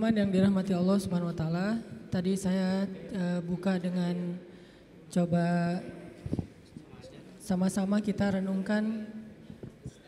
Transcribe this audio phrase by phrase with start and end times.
[0.00, 1.76] Teman-teman yang dirahmati Allah Subhanahu wa taala,
[2.08, 4.32] tadi saya uh, buka dengan
[5.12, 5.76] coba
[7.36, 9.04] sama-sama kita renungkan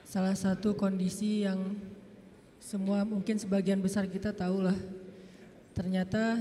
[0.09, 1.77] salah satu kondisi yang
[2.57, 4.79] semua mungkin sebagian besar kita tahu lah.
[5.77, 6.41] Ternyata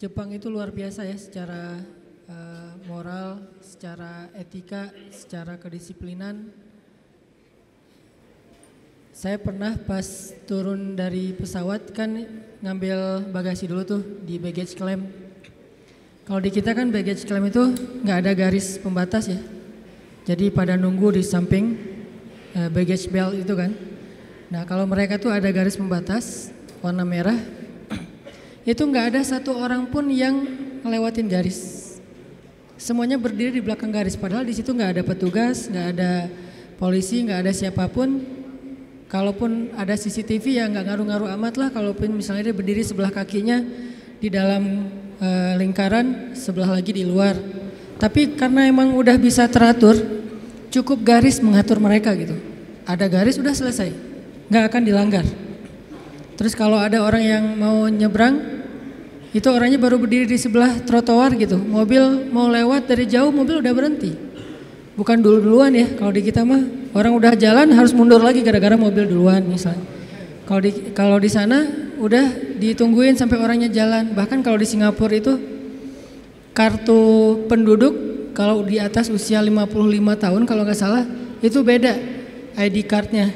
[0.00, 1.84] Jepang itu luar biasa ya secara
[2.32, 6.48] uh, moral, secara etika, secara kedisiplinan
[9.20, 12.24] saya pernah pas turun dari pesawat kan
[12.64, 15.12] ngambil bagasi dulu tuh di baggage claim.
[16.24, 17.60] Kalau di kita kan baggage claim itu
[18.00, 19.36] nggak ada garis pembatas ya.
[20.24, 21.76] Jadi pada nunggu di samping
[22.56, 23.76] uh, baggage belt itu kan.
[24.48, 26.48] Nah kalau mereka tuh ada garis pembatas
[26.80, 27.36] warna merah,
[28.72, 30.48] itu nggak ada satu orang pun yang
[30.80, 31.92] ngelewatin garis.
[32.80, 36.24] Semuanya berdiri di belakang garis, padahal di situ nggak ada petugas, nggak ada
[36.80, 38.39] polisi, nggak ada siapa pun
[39.10, 41.68] Kalaupun ada CCTV ya nggak ngaruh-ngaruh amat lah.
[41.74, 43.58] Kalaupun misalnya dia berdiri sebelah kakinya
[44.22, 44.86] di dalam
[45.18, 47.34] e, lingkaran, sebelah lagi di luar.
[47.98, 49.98] Tapi karena emang udah bisa teratur,
[50.70, 52.38] cukup garis mengatur mereka gitu.
[52.86, 53.90] Ada garis udah selesai,
[54.46, 55.26] nggak akan dilanggar.
[56.38, 58.62] Terus kalau ada orang yang mau nyebrang,
[59.34, 61.58] itu orangnya baru berdiri di sebelah trotoar gitu.
[61.58, 64.29] Mobil mau lewat dari jauh, mobil udah berhenti.
[65.00, 69.06] Bukan dulu-duluan ya, kalau di kita mah Orang udah jalan harus mundur lagi gara-gara mobil
[69.06, 69.86] duluan misalnya.
[70.42, 71.62] Kalau di kalau di sana
[72.02, 74.10] udah ditungguin sampai orangnya jalan.
[74.10, 75.38] Bahkan kalau di Singapura itu
[76.50, 77.02] kartu
[77.46, 77.94] penduduk
[78.34, 79.70] kalau di atas usia 55
[80.18, 81.06] tahun kalau nggak salah
[81.38, 81.94] itu beda
[82.58, 83.30] ID cardnya.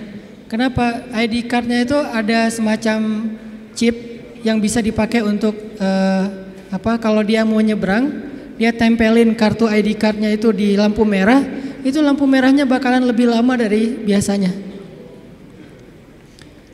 [0.50, 1.06] Kenapa?
[1.14, 3.30] ID cardnya itu ada semacam
[3.78, 3.94] chip
[4.42, 6.26] yang bisa dipakai untuk uh,
[6.74, 6.98] apa?
[6.98, 11.42] Kalau dia mau nyebrang, dia tempelin kartu ID cardnya itu di lampu merah
[11.84, 14.50] itu lampu merahnya bakalan lebih lama dari biasanya.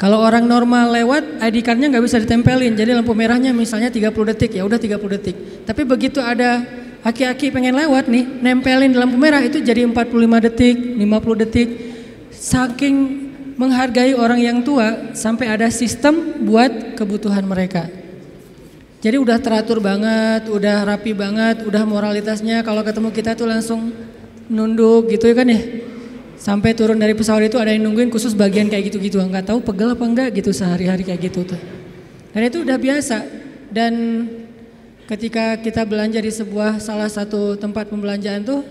[0.00, 4.56] Kalau orang normal lewat, ID card-nya nggak bisa ditempelin, jadi lampu merahnya misalnya 30 detik,
[4.56, 5.36] ya udah 30 detik.
[5.69, 6.64] Tapi begitu ada
[7.04, 11.69] aki-aki pengen lewat nih, nempelin di lampu merah itu jadi 45 detik, 50 detik.
[12.32, 12.96] Saking
[13.60, 18.00] menghargai orang yang tua, sampai ada sistem buat kebutuhan mereka.
[19.00, 23.97] Jadi udah teratur banget, udah rapi banget, udah moralitasnya kalau ketemu kita tuh langsung
[24.53, 25.61] nunduk gitu ya kan ya.
[26.37, 29.21] Sampai turun dari pesawat itu ada yang nungguin khusus bagian kayak gitu-gitu.
[29.21, 31.61] Nggak tahu pegel apa enggak gitu sehari-hari kayak gitu tuh.
[32.37, 33.25] Dan itu udah biasa.
[33.72, 33.93] Dan
[35.09, 38.65] ketika kita belanja di sebuah salah satu tempat pembelanjaan tuh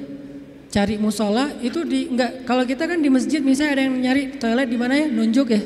[0.69, 4.69] cari musola itu di enggak kalau kita kan di masjid misalnya ada yang nyari toilet
[4.69, 5.61] di mana ya nunjuk ya.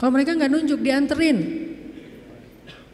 [0.00, 1.63] Kalau mereka nggak nunjuk dianterin.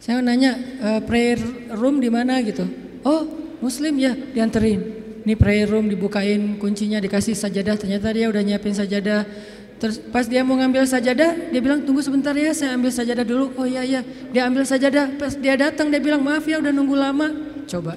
[0.01, 1.37] Saya nanya e, prayer
[1.77, 2.41] room di mana?
[2.41, 2.65] Gitu.
[3.05, 3.29] Oh
[3.61, 4.81] muslim ya dianterin.
[5.21, 7.77] Ini prayer room dibukain kuncinya dikasih sajadah.
[7.77, 9.29] Ternyata dia udah nyiapin sajadah.
[9.77, 13.53] Terus pas dia mau ngambil sajadah dia bilang tunggu sebentar ya saya ambil sajadah dulu.
[13.53, 14.01] Oh iya iya.
[14.33, 15.21] Dia ambil sajadah.
[15.21, 17.29] Pas dia datang dia bilang maaf ya udah nunggu lama.
[17.69, 17.93] Coba.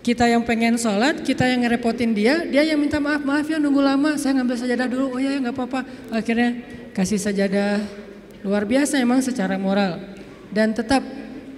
[0.00, 3.20] Kita yang pengen sholat kita yang ngerepotin dia dia yang minta maaf.
[3.20, 5.12] Maaf ya nunggu lama saya ngambil sajadah dulu.
[5.12, 5.84] Oh iya ya nggak apa-apa.
[6.16, 6.64] Akhirnya
[6.96, 8.00] kasih sajadah.
[8.40, 10.21] Luar biasa emang secara moral
[10.52, 11.00] dan tetap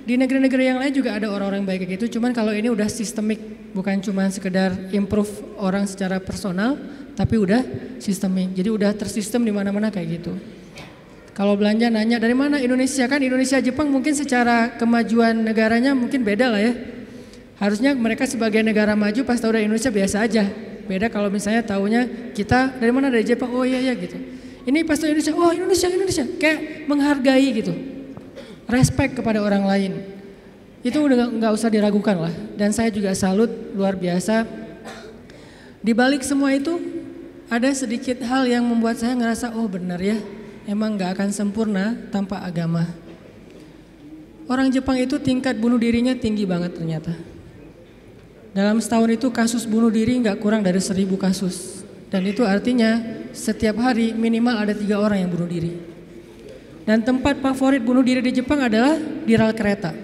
[0.05, 3.72] di negeri-negeri yang lain juga ada orang-orang baik kayak gitu, cuman kalau ini udah sistemik,
[3.72, 6.77] bukan cuma sekedar improve orang secara personal,
[7.16, 7.65] tapi udah
[7.99, 8.53] sistemik.
[8.53, 10.37] Jadi udah tersistem di mana-mana kayak gitu.
[11.34, 16.47] Kalau belanja nanya dari mana Indonesia kan Indonesia Jepang mungkin secara kemajuan negaranya mungkin beda
[16.53, 16.72] lah ya.
[17.59, 20.47] Harusnya mereka sebagai negara maju pas tahu dari Indonesia biasa aja.
[20.84, 24.15] Beda kalau misalnya tahunya kita dari mana dari Jepang, oh iya iya gitu.
[24.69, 27.94] Ini pas tahu Indonesia, oh Indonesia Indonesia, kayak menghargai gitu
[28.69, 29.93] respect kepada orang lain.
[30.85, 32.35] Itu udah nggak usah diragukan lah.
[32.57, 34.45] Dan saya juga salut luar biasa.
[35.85, 36.77] Di balik semua itu
[37.49, 40.17] ada sedikit hal yang membuat saya ngerasa oh benar ya,
[40.65, 42.89] emang nggak akan sempurna tanpa agama.
[44.45, 47.17] Orang Jepang itu tingkat bunuh dirinya tinggi banget ternyata.
[48.53, 51.81] Dalam setahun itu kasus bunuh diri nggak kurang dari seribu kasus.
[52.12, 53.00] Dan itu artinya
[53.35, 55.94] setiap hari minimal ada tiga orang yang bunuh diri.
[56.85, 59.97] Dan tempat favorit bunuh diri di Jepang adalah di rel kereta.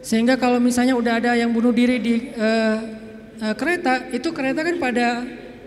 [0.00, 2.78] Sehingga kalau misalnya udah ada yang bunuh diri di uh,
[3.40, 5.24] uh, kereta, itu kereta kan pada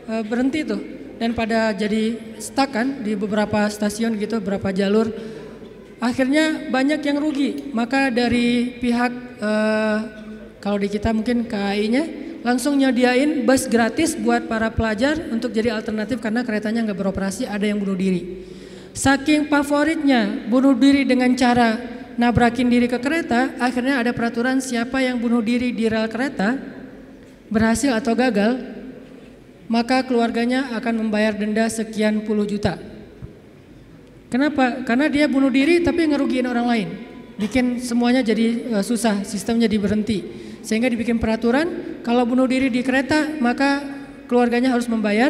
[0.10, 0.82] uh, berhenti tuh
[1.18, 5.10] dan pada jadi stuck kan di beberapa stasiun gitu, beberapa jalur.
[5.98, 7.74] Akhirnya banyak yang rugi.
[7.74, 9.98] Maka dari pihak uh,
[10.62, 12.06] kalau di kita mungkin KAI-nya
[12.46, 17.66] langsung nyediain bus gratis buat para pelajar untuk jadi alternatif karena keretanya nggak beroperasi, ada
[17.66, 18.46] yang bunuh diri.
[18.98, 21.78] Saking favoritnya bunuh diri dengan cara
[22.18, 26.58] nabrakin diri ke kereta, akhirnya ada peraturan siapa yang bunuh diri di rel kereta
[27.46, 28.58] berhasil atau gagal,
[29.70, 32.82] maka keluarganya akan membayar denda sekian puluh juta.
[34.34, 34.82] Kenapa?
[34.82, 36.90] Karena dia bunuh diri tapi ngerugiin orang lain.
[37.38, 40.26] Bikin semuanya jadi uh, susah, sistemnya diberhenti.
[40.66, 43.86] Sehingga dibikin peraturan kalau bunuh diri di kereta maka
[44.26, 45.30] keluarganya harus membayar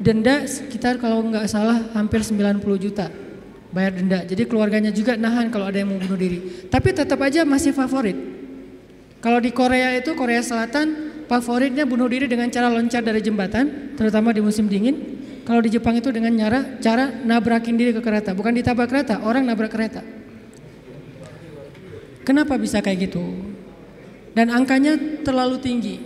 [0.00, 3.08] denda sekitar kalau nggak salah hampir 90 juta
[3.76, 4.24] bayar denda.
[4.24, 6.68] Jadi keluarganya juga nahan kalau ada yang mau bunuh diri.
[6.72, 8.16] Tapi tetap aja masih favorit.
[9.20, 14.32] Kalau di Korea itu Korea Selatan favoritnya bunuh diri dengan cara loncat dari jembatan, terutama
[14.32, 15.18] di musim dingin.
[15.46, 19.46] Kalau di Jepang itu dengan cara cara nabrakin diri ke kereta, bukan ditabrak kereta, orang
[19.46, 20.02] nabrak kereta.
[22.26, 23.22] Kenapa bisa kayak gitu?
[24.34, 25.96] Dan angkanya terlalu tinggi.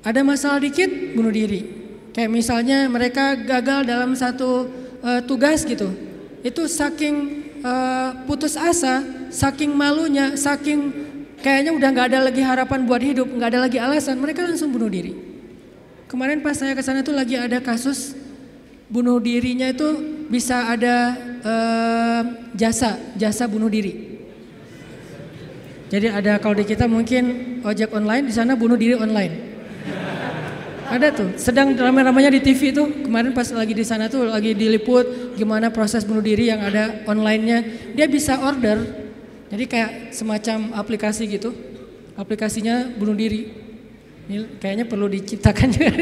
[0.00, 1.81] Ada masalah dikit bunuh diri.
[2.12, 4.68] Kayak misalnya mereka gagal dalam satu
[5.00, 5.88] uh, tugas gitu.
[6.44, 9.00] Itu saking uh, putus asa,
[9.32, 10.92] saking malunya, saking
[11.40, 14.92] kayaknya udah nggak ada lagi harapan buat hidup, nggak ada lagi alasan, mereka langsung bunuh
[14.92, 15.16] diri.
[16.06, 18.12] Kemarin pas saya ke sana tuh lagi ada kasus
[18.92, 19.96] bunuh dirinya itu
[20.28, 22.22] bisa ada uh,
[22.52, 24.12] jasa, jasa bunuh diri.
[25.88, 29.34] Jadi ada kalau di kita mungkin ojek online, di sana bunuh diri online.
[30.92, 33.08] Ada tuh, sedang ramai-ramainya di TV tuh.
[33.08, 37.64] Kemarin pas lagi di sana tuh lagi diliput gimana proses bunuh diri yang ada onlinenya.
[37.96, 38.76] Dia bisa order,
[39.48, 41.56] jadi kayak semacam aplikasi gitu.
[42.12, 43.48] Aplikasinya bunuh diri.
[44.28, 45.96] Ini kayaknya perlu diciptakan juga.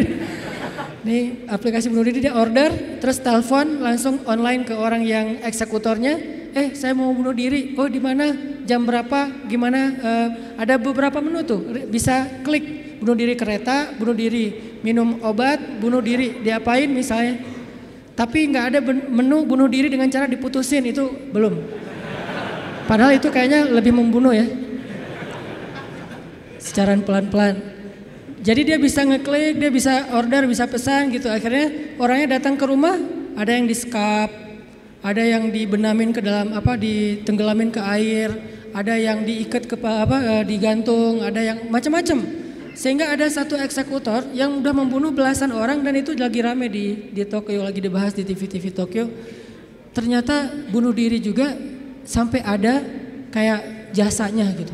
[1.06, 6.18] Nih aplikasi bunuh diri dia order, terus telepon langsung online ke orang yang eksekutornya.
[6.50, 7.78] Eh saya mau bunuh diri.
[7.78, 8.34] Oh di mana?
[8.66, 9.46] Jam berapa?
[9.46, 9.80] Gimana?
[10.02, 10.28] Uh,
[10.58, 11.62] ada beberapa menu tuh.
[11.86, 17.40] Bisa klik bunuh diri kereta, bunuh diri minum obat, bunuh diri diapain misalnya.
[18.16, 21.56] Tapi nggak ada menu bunuh diri dengan cara diputusin itu belum.
[22.84, 24.44] Padahal itu kayaknya lebih membunuh ya.
[26.60, 27.56] Secara pelan-pelan.
[28.40, 31.28] Jadi dia bisa ngeklik, dia bisa order, bisa pesan gitu.
[31.28, 32.96] Akhirnya orangnya datang ke rumah,
[33.36, 34.32] ada yang di skap,
[35.00, 38.32] ada yang dibenamin ke dalam apa, ditenggelamin ke air,
[38.72, 42.49] ada yang diikat ke apa, eh, digantung, ada yang macam-macam.
[42.80, 47.28] Sehingga ada satu eksekutor yang udah membunuh belasan orang dan itu lagi rame di di
[47.28, 49.04] Tokyo, lagi dibahas di TV-TV Tokyo.
[49.92, 51.52] Ternyata bunuh diri juga
[52.08, 52.80] sampai ada
[53.28, 54.72] kayak jasanya gitu.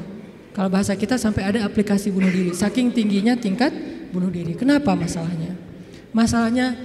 [0.54, 2.54] Kalau bahasa kita sampai ada aplikasi bunuh diri.
[2.54, 3.74] Saking tingginya tingkat
[4.14, 4.54] bunuh diri.
[4.54, 5.58] Kenapa masalahnya?
[6.14, 6.78] Masalahnya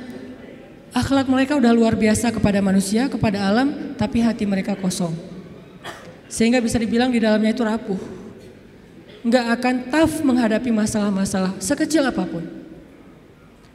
[0.89, 5.13] akhlak mereka udah luar biasa kepada manusia, kepada alam, tapi hati mereka kosong.
[6.25, 8.20] Sehingga bisa dibilang di dalamnya itu rapuh.
[9.21, 12.41] Nggak akan tough menghadapi masalah-masalah sekecil apa pun.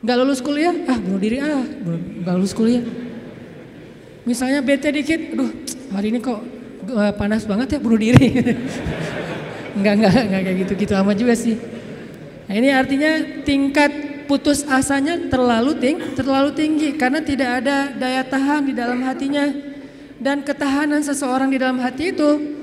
[0.03, 1.63] Nggak lulus kuliah, ah bunuh diri ah,
[2.23, 2.83] nggak lulus kuliah.
[4.27, 5.51] Misalnya bete dikit, aduh
[5.95, 6.43] hari ini kok
[6.91, 8.29] eh, panas banget ya bunuh diri.
[9.77, 11.61] Enggak, enggak, enggak kayak gitu-gitu amat juga sih.
[12.49, 13.13] Nah, ini artinya
[13.45, 13.93] tingkat
[14.25, 19.53] putus asanya terlalu tinggi, terlalu tinggi karena tidak ada daya tahan di dalam hatinya
[20.17, 22.56] dan ketahanan seseorang di dalam hati itu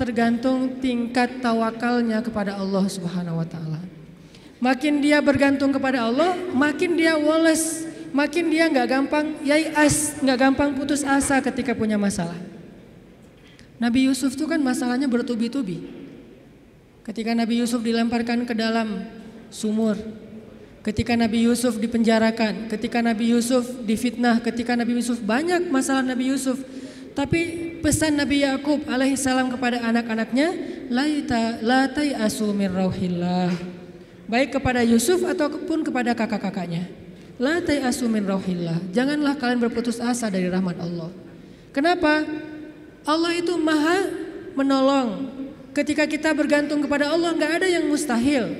[0.00, 3.84] tergantung tingkat tawakalnya kepada Allah Subhanahu wa taala.
[4.56, 10.72] Makin dia bergantung kepada Allah, makin dia woles, makin dia nggak gampang yaias, nggak gampang
[10.72, 12.36] putus asa ketika punya masalah.
[13.76, 15.84] Nabi Yusuf itu kan masalahnya bertubi-tubi.
[17.04, 19.04] Ketika Nabi Yusuf dilemparkan ke dalam
[19.48, 19.96] sumur,
[20.80, 26.60] ketika Nabi Yusuf dipenjarakan, ketika Nabi Yusuf difitnah, ketika Nabi Yusuf banyak masalah Nabi Yusuf.
[27.16, 30.54] Tapi pesan Nabi Yakub alaihissalam kepada anak-anaknya,
[31.60, 33.52] latai asu min rauhillah.
[34.30, 36.86] Baik kepada Yusuf ataupun kepada kakak-kakaknya.
[37.40, 38.78] Latai asu min rauhillah.
[38.94, 41.10] Janganlah kalian berputus asa dari rahmat Allah.
[41.74, 42.22] Kenapa?
[43.02, 44.06] Allah itu maha
[44.54, 48.50] menolong, Ketika kita bergantung kepada Allah nggak ada yang mustahil.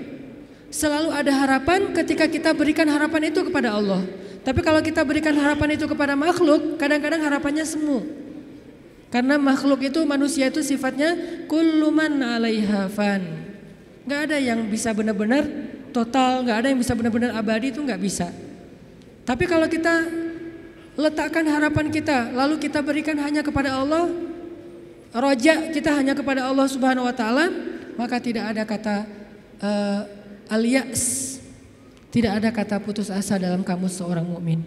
[0.71, 4.07] Selalu ada harapan ketika kita berikan harapan itu kepada Allah.
[4.47, 8.07] Tapi kalau kita berikan harapan itu kepada makhluk, kadang-kadang harapannya semu.
[9.11, 11.19] Karena makhluk itu manusia itu sifatnya
[11.51, 13.27] kulluman alaiha fan.
[14.07, 15.45] Gak ada yang bisa benar-benar
[15.91, 18.31] total, gak ada yang bisa benar-benar abadi itu nggak bisa.
[19.27, 20.07] Tapi kalau kita
[20.95, 24.11] letakkan harapan kita, lalu kita berikan hanya kepada Allah,
[25.11, 27.51] roja kita hanya kepada Allah Subhanahu wa taala,
[27.99, 28.97] maka tidak ada kata
[29.59, 30.01] uh,
[30.51, 31.37] alias.
[32.11, 34.67] Tidak ada kata putus asa dalam kamus seorang mukmin.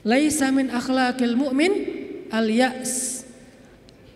[0.00, 1.72] Laisa min akhlaqil mu'min
[2.32, 3.20] alias.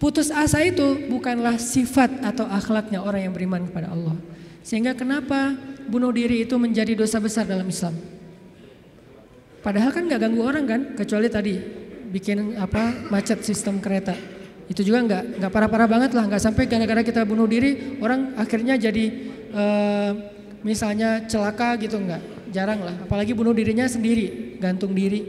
[0.03, 4.19] Putus asa itu bukanlah sifat atau akhlaknya orang yang beriman kepada Allah.
[4.67, 5.55] Sehingga kenapa
[5.87, 7.95] bunuh diri itu menjadi dosa besar dalam Islam?
[9.63, 11.55] Padahal kan nggak ganggu orang kan, kecuali tadi
[12.11, 14.19] bikin apa macet sistem kereta.
[14.67, 18.75] Itu juga nggak nggak parah-parah banget lah, nggak sampai gara-gara kita bunuh diri orang akhirnya
[18.75, 19.05] jadi
[19.55, 20.11] uh,
[20.67, 23.07] misalnya celaka gitu nggak, jarang lah.
[23.07, 25.23] Apalagi bunuh dirinya sendiri, gantung diri.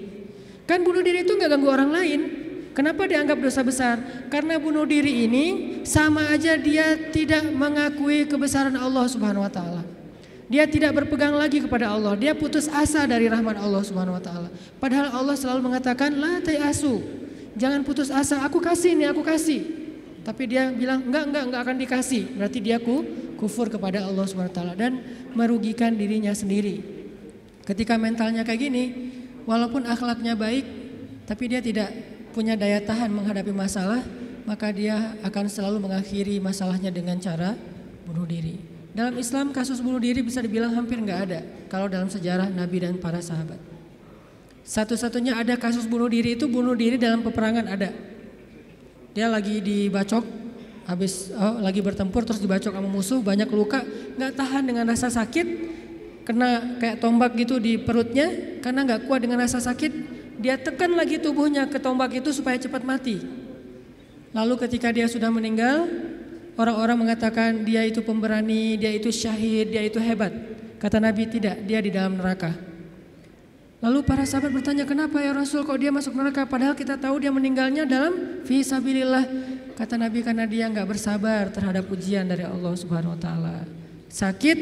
[0.65, 2.42] Kan bunuh diri itu nggak ganggu orang lain,
[2.73, 4.01] Kenapa dianggap dosa besar?
[4.33, 5.45] Karena bunuh diri ini
[5.85, 9.85] sama aja dia tidak mengakui kebesaran Allah Subhanahu wa taala.
[10.49, 12.17] Dia tidak berpegang lagi kepada Allah.
[12.17, 14.49] Dia putus asa dari rahmat Allah Subhanahu wa taala.
[14.81, 17.01] Padahal Allah selalu mengatakan la asu.
[17.53, 19.61] Jangan putus asa, aku kasih nih, aku kasih.
[20.25, 22.23] Tapi dia bilang enggak enggak enggak akan dikasih.
[22.37, 23.05] Berarti dia ku,
[23.37, 24.97] kufur kepada Allah Subhanahu wa taala dan
[25.37, 26.81] merugikan dirinya sendiri.
[27.63, 28.83] Ketika mentalnya kayak gini,
[29.45, 30.65] walaupun akhlaknya baik,
[31.29, 34.01] tapi dia tidak punya daya tahan menghadapi masalah,
[34.43, 37.53] maka dia akan selalu mengakhiri masalahnya dengan cara
[38.03, 38.59] bunuh diri.
[38.93, 42.97] Dalam Islam kasus bunuh diri bisa dibilang hampir nggak ada kalau dalam sejarah Nabi dan
[43.01, 43.57] para sahabat.
[44.63, 47.89] Satu-satunya ada kasus bunuh diri itu bunuh diri dalam peperangan ada.
[49.17, 50.23] Dia lagi dibacok,
[50.85, 53.81] habis oh, lagi bertempur terus dibacok sama musuh banyak luka,
[54.17, 55.47] nggak tahan dengan rasa sakit,
[56.23, 60.12] kena kayak tombak gitu di perutnya karena nggak kuat dengan rasa sakit,
[60.43, 63.23] dia tekan lagi tubuhnya ke tombak itu supaya cepat mati.
[64.35, 65.87] Lalu ketika dia sudah meninggal,
[66.59, 70.35] orang-orang mengatakan dia itu pemberani, dia itu syahid, dia itu hebat.
[70.83, 72.51] Kata Nabi tidak, dia di dalam neraka.
[73.79, 76.43] Lalu para sahabat bertanya, kenapa ya Rasul kok dia masuk neraka?
[76.43, 79.23] Padahal kita tahu dia meninggalnya dalam fisabilillah.
[79.79, 83.57] Kata Nabi karena dia nggak bersabar terhadap ujian dari Allah Subhanahu Wa Taala.
[84.11, 84.57] Sakit,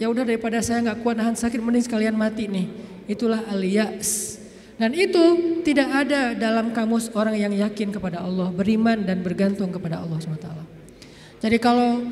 [0.00, 2.66] ya udah daripada saya nggak kuat nahan sakit, mending sekalian mati nih.
[3.08, 4.37] Itulah aliyas
[4.78, 5.24] dan itu
[5.66, 10.48] tidak ada dalam kamus orang yang yakin kepada Allah, beriman dan bergantung kepada Allah SWT.
[11.42, 12.06] Jadi kalau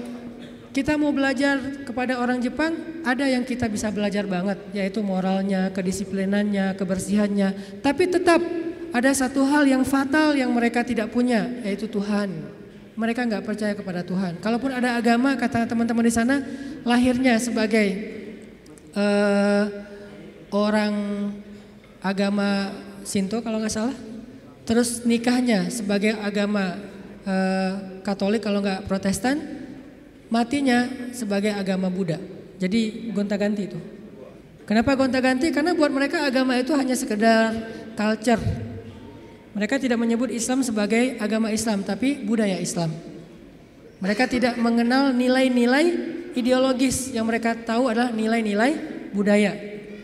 [0.75, 6.75] kita mau belajar kepada orang Jepang, ada yang kita bisa belajar banget, yaitu moralnya, kedisiplinannya,
[6.75, 7.81] kebersihannya.
[7.87, 8.43] Tapi tetap
[8.91, 12.51] ada satu hal yang fatal yang mereka tidak punya, yaitu Tuhan.
[12.99, 14.43] Mereka nggak percaya kepada Tuhan.
[14.43, 16.43] Kalaupun ada agama, kata teman-teman di sana,
[16.83, 17.87] lahirnya sebagai
[18.93, 19.65] uh,
[20.51, 20.95] orang
[22.07, 22.71] agama
[23.03, 23.97] Sinto kalau nggak salah.
[24.67, 26.79] Terus nikahnya sebagai agama
[27.27, 27.73] eh,
[28.03, 29.39] Katolik kalau nggak Protestan,
[30.31, 32.19] matinya sebagai agama Buddha.
[32.59, 33.79] Jadi gonta-ganti itu.
[34.67, 35.55] Kenapa gonta-ganti?
[35.55, 37.55] Karena buat mereka agama itu hanya sekedar
[37.95, 38.43] culture.
[39.55, 42.91] Mereka tidak menyebut Islam sebagai agama Islam, tapi budaya Islam.
[44.03, 45.87] Mereka tidak mengenal nilai-nilai
[46.37, 48.77] ideologis yang mereka tahu adalah nilai-nilai
[49.17, 49.57] budaya,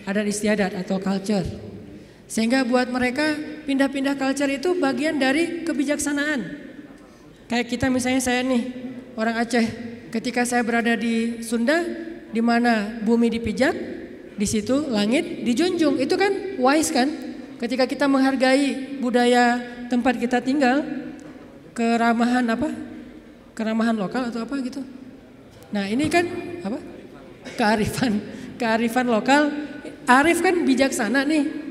[0.09, 1.72] adat istiadat atau culture.
[2.33, 3.37] Sehingga buat mereka
[3.69, 6.41] pindah-pindah culture itu bagian dari kebijaksanaan.
[7.45, 8.73] Kayak kita misalnya saya nih
[9.21, 9.67] orang Aceh,
[10.09, 11.85] ketika saya berada di Sunda
[12.33, 13.77] di mana bumi dipijak,
[14.33, 16.01] di situ langit dijunjung.
[16.01, 17.13] Itu kan wise kan?
[17.61, 19.61] Ketika kita menghargai budaya
[19.93, 20.81] tempat kita tinggal,
[21.77, 22.73] keramahan apa?
[23.53, 24.81] Keramahan lokal atau apa gitu.
[25.69, 26.25] Nah, ini kan
[26.65, 26.81] apa?
[27.61, 28.25] Kearifan,
[28.57, 29.53] kearifan lokal.
[30.09, 31.62] Arif kan bijaksana nih.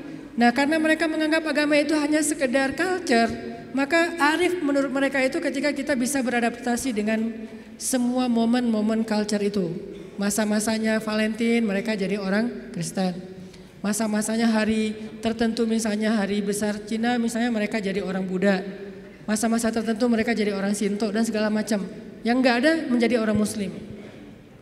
[0.41, 3.29] Nah karena mereka menganggap agama itu hanya sekedar culture,
[3.77, 7.29] maka arif menurut mereka itu ketika kita bisa beradaptasi dengan
[7.77, 9.69] semua momen-momen culture itu.
[10.17, 13.21] Masa-masanya Valentine mereka jadi orang Kristen.
[13.85, 18.65] Masa-masanya hari tertentu misalnya hari besar Cina misalnya mereka jadi orang Buddha.
[19.29, 21.85] Masa-masa tertentu mereka jadi orang Sinto dan segala macam.
[22.25, 23.69] Yang enggak ada menjadi orang Muslim.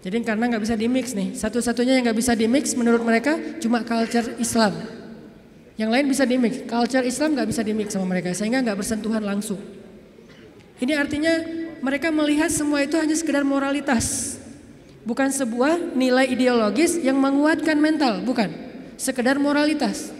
[0.03, 4.35] Jadi karena nggak bisa dimix nih, satu-satunya yang nggak bisa dimix menurut mereka cuma culture
[4.43, 4.98] Islam.
[5.79, 6.53] Yang lain bisa dimix.
[6.67, 9.63] Culture Islam nggak bisa dimix sama mereka sehingga nggak bersentuhan langsung.
[10.83, 11.31] Ini artinya
[11.79, 14.35] mereka melihat semua itu hanya sekedar moralitas.
[15.07, 18.51] Bukan sebuah nilai ideologis yang menguatkan mental, bukan.
[18.99, 20.11] Sekedar moralitas.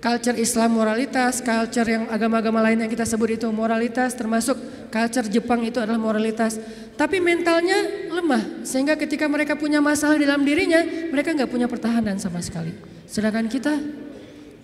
[0.00, 4.56] Culture Islam moralitas, culture yang agama-agama lain yang kita sebut itu moralitas, termasuk
[4.88, 6.56] culture Jepang itu adalah moralitas.
[6.96, 10.80] Tapi mentalnya lemah, sehingga ketika mereka punya masalah dalam dirinya,
[11.12, 12.72] mereka nggak punya pertahanan sama sekali.
[13.04, 13.74] Sedangkan kita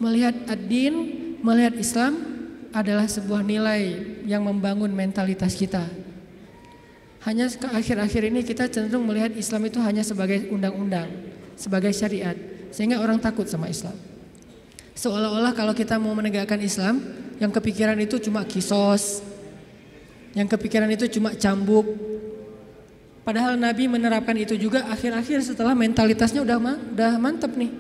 [0.03, 0.95] Melihat ad-din,
[1.45, 2.19] melihat Islam
[2.75, 3.83] adalah sebuah nilai
[4.27, 5.87] yang membangun mentalitas kita.
[7.23, 11.09] Hanya ke akhir-akhir ini kita cenderung melihat Islam itu hanya sebagai undang-undang,
[11.57, 12.37] sebagai syariat,
[12.69, 13.97] sehingga orang takut sama Islam.
[14.93, 17.01] Seolah-olah kalau kita mau menegakkan Islam,
[17.39, 19.25] yang kepikiran itu cuma kisos,
[20.35, 21.87] yang kepikiran itu cuma cambuk.
[23.25, 26.59] Padahal Nabi menerapkan itu juga akhir-akhir setelah mentalitasnya udah
[26.93, 27.73] udah mantep nih.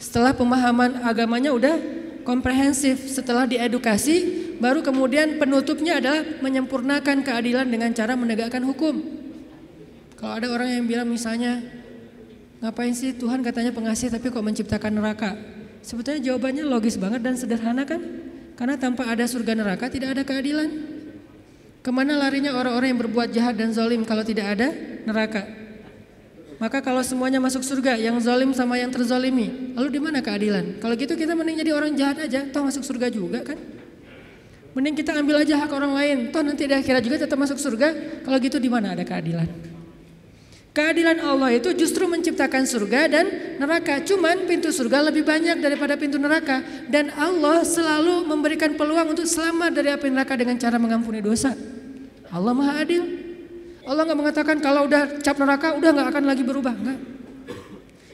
[0.00, 1.76] Setelah pemahaman agamanya udah
[2.24, 8.96] komprehensif, setelah diedukasi, baru kemudian penutupnya adalah menyempurnakan keadilan dengan cara menegakkan hukum.
[10.16, 11.60] Kalau ada orang yang bilang misalnya,
[12.64, 15.36] ngapain sih Tuhan katanya pengasih tapi kok menciptakan neraka?
[15.84, 18.00] Sebetulnya jawabannya logis banget dan sederhana kan?
[18.56, 20.68] Karena tanpa ada surga neraka tidak ada keadilan.
[21.80, 24.72] Ke mana larinya orang-orang yang berbuat jahat dan zalim kalau tidak ada
[25.08, 25.59] neraka?
[26.60, 30.76] Maka kalau semuanya masuk surga, yang zalim sama yang terzalimi, lalu di mana keadilan?
[30.76, 33.56] Kalau gitu kita mending jadi orang jahat aja, toh masuk surga juga kan?
[34.76, 36.18] Mending kita ambil aja hak orang lain.
[36.30, 38.22] Toh nanti di akhirat juga tetap masuk surga.
[38.22, 39.48] Kalau gitu di mana ada keadilan?
[40.70, 43.26] Keadilan Allah itu justru menciptakan surga dan
[43.58, 43.98] neraka.
[44.06, 46.62] Cuman pintu surga lebih banyak daripada pintu neraka.
[46.86, 51.50] Dan Allah selalu memberikan peluang untuk selamat dari api neraka dengan cara mengampuni dosa.
[52.30, 53.19] Allah maha adil.
[53.84, 56.74] Allah nggak mengatakan kalau udah cap neraka udah nggak akan lagi berubah.
[56.76, 56.98] Enggak.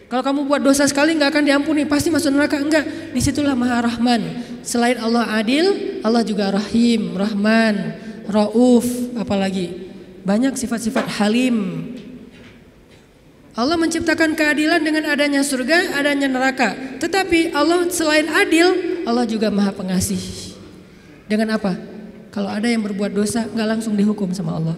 [0.07, 2.63] Kalau kamu buat dosa sekali nggak akan diampuni, pasti masuk neraka.
[2.63, 4.23] Enggak, di situlah maha rahman.
[4.63, 7.99] Selain Allah adil, Allah juga rahim, rahman,
[8.31, 8.87] rauf,
[9.19, 9.91] apalagi.
[10.23, 11.91] Banyak sifat-sifat halim.
[13.57, 16.77] Allah menciptakan keadilan dengan adanya surga, adanya neraka.
[17.03, 20.55] Tetapi Allah selain adil, Allah juga maha pengasih.
[21.27, 21.75] Dengan apa?
[22.31, 24.77] Kalau ada yang berbuat dosa, nggak langsung dihukum sama Allah.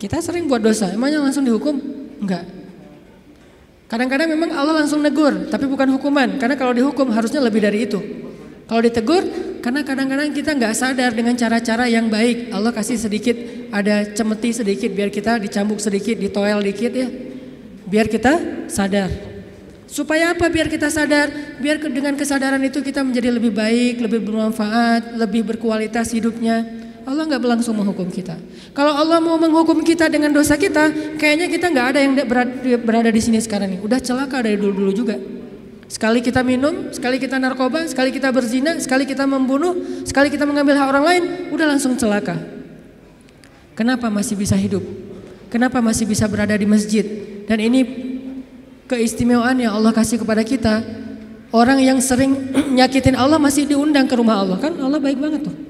[0.00, 1.76] Kita sering buat dosa, emangnya langsung dihukum?
[2.24, 2.48] Enggak.
[3.84, 6.40] Kadang-kadang memang Allah langsung negur, tapi bukan hukuman.
[6.40, 8.00] Karena kalau dihukum harusnya lebih dari itu.
[8.64, 9.26] Kalau ditegur,
[9.60, 12.48] karena kadang-kadang kita nggak sadar dengan cara-cara yang baik.
[12.48, 13.36] Allah kasih sedikit,
[13.68, 17.08] ada cemeti sedikit biar kita dicambuk sedikit, ditoel dikit ya.
[17.84, 19.10] Biar kita sadar.
[19.90, 20.46] Supaya apa?
[20.48, 21.58] Biar kita sadar.
[21.58, 26.62] Biar dengan kesadaran itu kita menjadi lebih baik, lebih bermanfaat, lebih berkualitas hidupnya.
[27.08, 28.36] Allah nggak berlangsung menghukum kita.
[28.76, 32.12] Kalau Allah mau menghukum kita dengan dosa kita, kayaknya kita nggak ada yang
[32.80, 33.80] berada di sini sekarang nih.
[33.80, 35.16] Udah celaka dari dulu-dulu juga.
[35.90, 40.78] Sekali kita minum, sekali kita narkoba, sekali kita berzina, sekali kita membunuh, sekali kita mengambil
[40.78, 42.38] hak orang lain, udah langsung celaka.
[43.74, 44.84] Kenapa masih bisa hidup?
[45.50, 47.02] Kenapa masih bisa berada di masjid?
[47.50, 47.80] Dan ini
[48.86, 50.82] keistimewaan yang Allah kasih kepada kita.
[51.50, 52.38] Orang yang sering
[52.78, 55.69] nyakitin Allah masih diundang ke rumah Allah kan Allah baik banget tuh.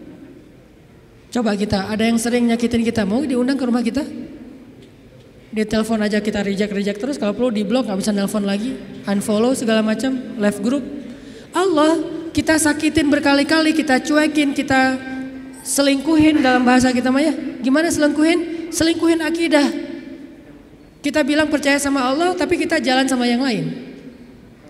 [1.30, 4.02] Coba kita, ada yang sering nyakitin kita, mau diundang ke rumah kita?
[5.50, 8.74] Di telepon aja kita reject-reject terus, kalau perlu di blok nggak bisa nelpon lagi,
[9.06, 10.82] unfollow segala macam, left group.
[11.54, 14.98] Allah kita sakitin berkali-kali, kita cuekin, kita
[15.62, 17.34] selingkuhin dalam bahasa kita Maya.
[17.62, 18.70] Gimana selingkuhin?
[18.70, 19.66] Selingkuhin akidah.
[21.02, 23.70] Kita bilang percaya sama Allah, tapi kita jalan sama yang lain.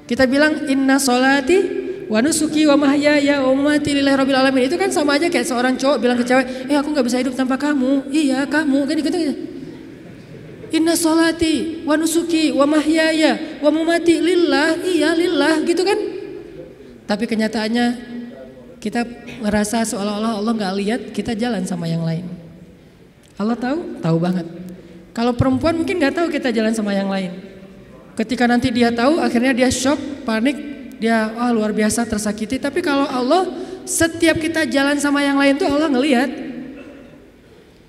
[0.09, 1.80] Kita bilang inna solati
[2.11, 4.66] wa nusuki wa mahyaya wa lillahi rabbil alamin.
[4.66, 7.38] Itu kan sama aja kayak seorang cowok bilang ke cewek, "Eh aku nggak bisa hidup
[7.38, 9.35] tanpa kamu." Iya, kamu kan gitu gitu.
[10.75, 14.83] Inna solati wa nusuki wa mahyaya wa mamati lillah.
[14.83, 15.99] Iya, lillah gitu kan.
[17.07, 17.87] Tapi kenyataannya
[18.83, 19.07] kita
[19.42, 22.27] merasa seolah-olah Allah nggak lihat kita jalan sama yang lain.
[23.38, 24.46] Allah tahu, tahu banget.
[25.11, 27.35] Kalau perempuan mungkin nggak tahu kita jalan sama yang lain.
[28.14, 30.69] Ketika nanti dia tahu, akhirnya dia shock, panik,
[31.00, 32.60] dia oh luar biasa tersakiti.
[32.60, 33.48] Tapi kalau Allah
[33.88, 36.30] setiap kita jalan sama yang lain tuh Allah ngelihat.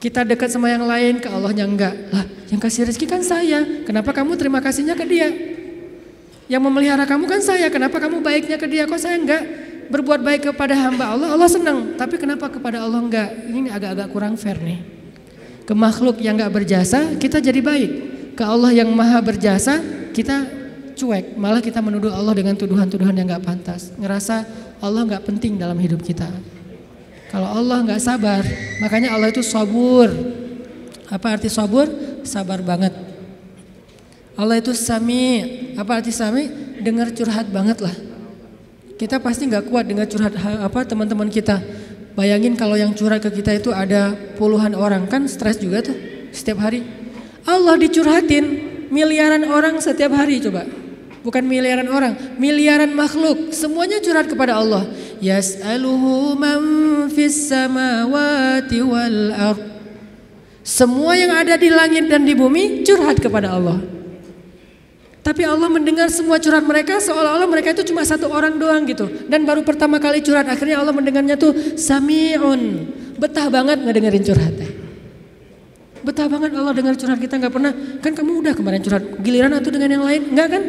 [0.02, 1.94] Kita dekat sama yang lain ke Allahnya enggak.
[2.10, 3.86] Lah, yang kasih rezeki kan saya.
[3.86, 5.30] Kenapa kamu terima kasihnya ke dia?
[6.50, 7.70] Yang memelihara kamu kan saya.
[7.70, 8.90] Kenapa kamu baiknya ke dia?
[8.90, 9.46] Kok saya enggak
[9.94, 11.38] berbuat baik kepada hamba Allah?
[11.38, 11.94] Allah senang.
[12.02, 13.30] Tapi kenapa kepada Allah enggak?
[13.46, 14.82] Ini agak-agak kurang fair nih.
[15.70, 17.92] Ke makhluk yang enggak berjasa, kita jadi baik.
[18.34, 19.86] Ke Allah yang maha berjasa,
[20.18, 20.61] kita
[20.96, 23.92] cuek, malah kita menuduh Allah dengan tuduhan-tuduhan yang nggak pantas.
[23.98, 24.46] Ngerasa
[24.82, 26.28] Allah nggak penting dalam hidup kita.
[27.32, 28.44] Kalau Allah nggak sabar,
[28.84, 30.12] makanya Allah itu sabur.
[31.08, 31.88] Apa arti sabur?
[32.28, 32.92] Sabar banget.
[34.36, 35.44] Allah itu sami.
[35.80, 36.48] Apa arti sami?
[36.84, 37.96] Dengar curhat banget lah.
[39.00, 41.62] Kita pasti nggak kuat dengar curhat apa teman-teman kita.
[42.14, 45.96] Bayangin kalau yang curhat ke kita itu ada puluhan orang kan stres juga tuh
[46.36, 46.84] setiap hari.
[47.48, 48.44] Allah dicurhatin
[48.92, 50.81] miliaran orang setiap hari coba.
[51.22, 53.54] Bukan miliaran orang, miliaran makhluk.
[53.54, 54.90] Semuanya curhat kepada Allah.
[55.22, 56.62] Yas'aluhu man
[57.14, 59.62] fis samawati wal ard.
[60.66, 63.78] Semua yang ada di langit dan di bumi curhat kepada Allah.
[65.22, 69.06] Tapi Allah mendengar semua curhat mereka seolah-olah mereka itu cuma satu orang doang gitu.
[69.30, 72.90] Dan baru pertama kali curhat akhirnya Allah mendengarnya tuh sami'un.
[73.22, 74.70] Betah banget ngedengerin curhatnya.
[76.02, 77.74] Betah banget Allah dengar curhat kita nggak pernah.
[78.02, 80.22] Kan kamu udah kemarin curhat giliran atau dengan yang lain?
[80.34, 80.64] Enggak kan?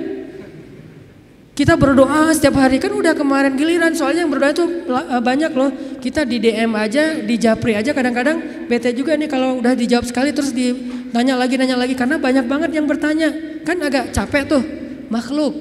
[1.52, 5.68] Kita berdoa setiap hari kan udah kemarin giliran soalnya yang berdoa itu eh, banyak loh.
[6.00, 10.32] Kita di DM aja, di Japri aja kadang-kadang bete juga nih kalau udah dijawab sekali
[10.32, 13.28] terus ditanya lagi nanya lagi karena banyak banget yang bertanya.
[13.68, 14.64] Kan agak capek tuh
[15.12, 15.52] makhluk.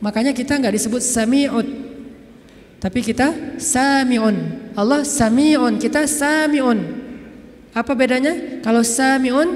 [0.00, 1.68] Makanya kita nggak disebut sami'ud.
[2.80, 4.36] Tapi kita sami'un.
[4.72, 6.80] Allah sami'un, kita sami'un.
[7.76, 8.64] Apa bedanya?
[8.64, 9.48] Kalau sami'un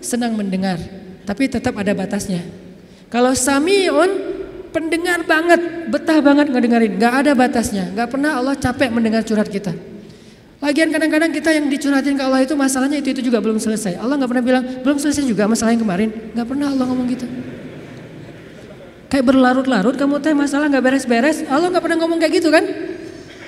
[0.00, 0.80] senang mendengar,
[1.28, 2.40] tapi tetap ada batasnya.
[3.12, 4.25] Kalau sami'un
[4.76, 9.72] pendengar banget, betah banget ngedengerin, nggak ada batasnya, nggak pernah Allah capek mendengar curhat kita.
[10.60, 13.96] Lagian kadang-kadang kita yang dicurhatin ke Allah itu masalahnya itu itu juga belum selesai.
[13.96, 17.26] Allah nggak pernah bilang belum selesai juga masalah yang kemarin, nggak pernah Allah ngomong gitu.
[19.08, 22.64] Kayak berlarut-larut kamu teh masalah nggak beres-beres, Allah nggak pernah ngomong kayak gitu kan?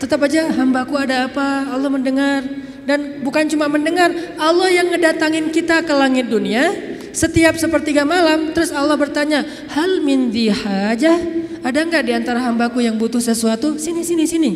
[0.01, 1.69] Tetap aja hambaku ada apa?
[1.69, 2.41] Allah mendengar.
[2.89, 4.09] Dan bukan cuma mendengar,
[4.41, 6.73] Allah yang ngedatangin kita ke langit dunia
[7.13, 8.53] setiap sepertiga malam.
[8.57, 11.19] Terus Allah bertanya, hal min hajah?
[11.63, 13.77] Ada nggak di antara hambaku yang butuh sesuatu?
[13.77, 14.51] Sini, sini, sini.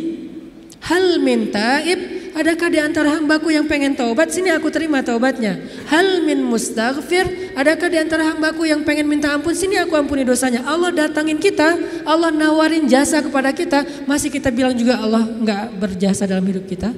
[0.82, 2.22] Hal min taib?
[2.32, 4.32] Adakah di antara hambaku yang pengen taubat?
[4.32, 5.60] Sini aku terima taubatnya.
[5.92, 7.52] Hal min mustaghfir?
[7.52, 9.52] Adakah di antara hambaku yang pengen minta ampun?
[9.52, 10.64] Sini aku ampuni dosanya.
[10.64, 11.76] Allah datangin kita,
[12.08, 13.84] Allah nawarin jasa kepada kita.
[14.08, 16.88] Masih kita bilang juga Allah nggak berjasa dalam hidup kita?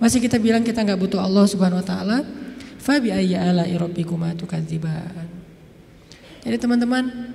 [0.00, 2.18] Masih kita bilang kita nggak butuh Allah Subhanahu wa taala?
[2.82, 5.30] Fabi ayya ala rabbikuma tukadziban.
[6.42, 7.30] Jadi teman-teman,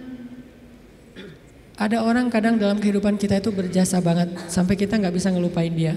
[1.79, 5.95] ada orang kadang dalam kehidupan kita itu berjasa banget sampai kita nggak bisa ngelupain dia.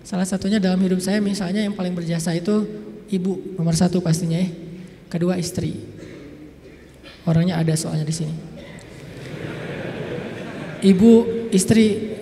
[0.00, 2.64] Salah satunya dalam hidup saya misalnya yang paling berjasa itu
[3.12, 4.48] ibu nomor satu pastinya ya.
[5.12, 5.76] Kedua istri.
[7.28, 8.34] Orangnya ada soalnya di sini.
[10.82, 11.12] Ibu,
[11.52, 12.18] istri.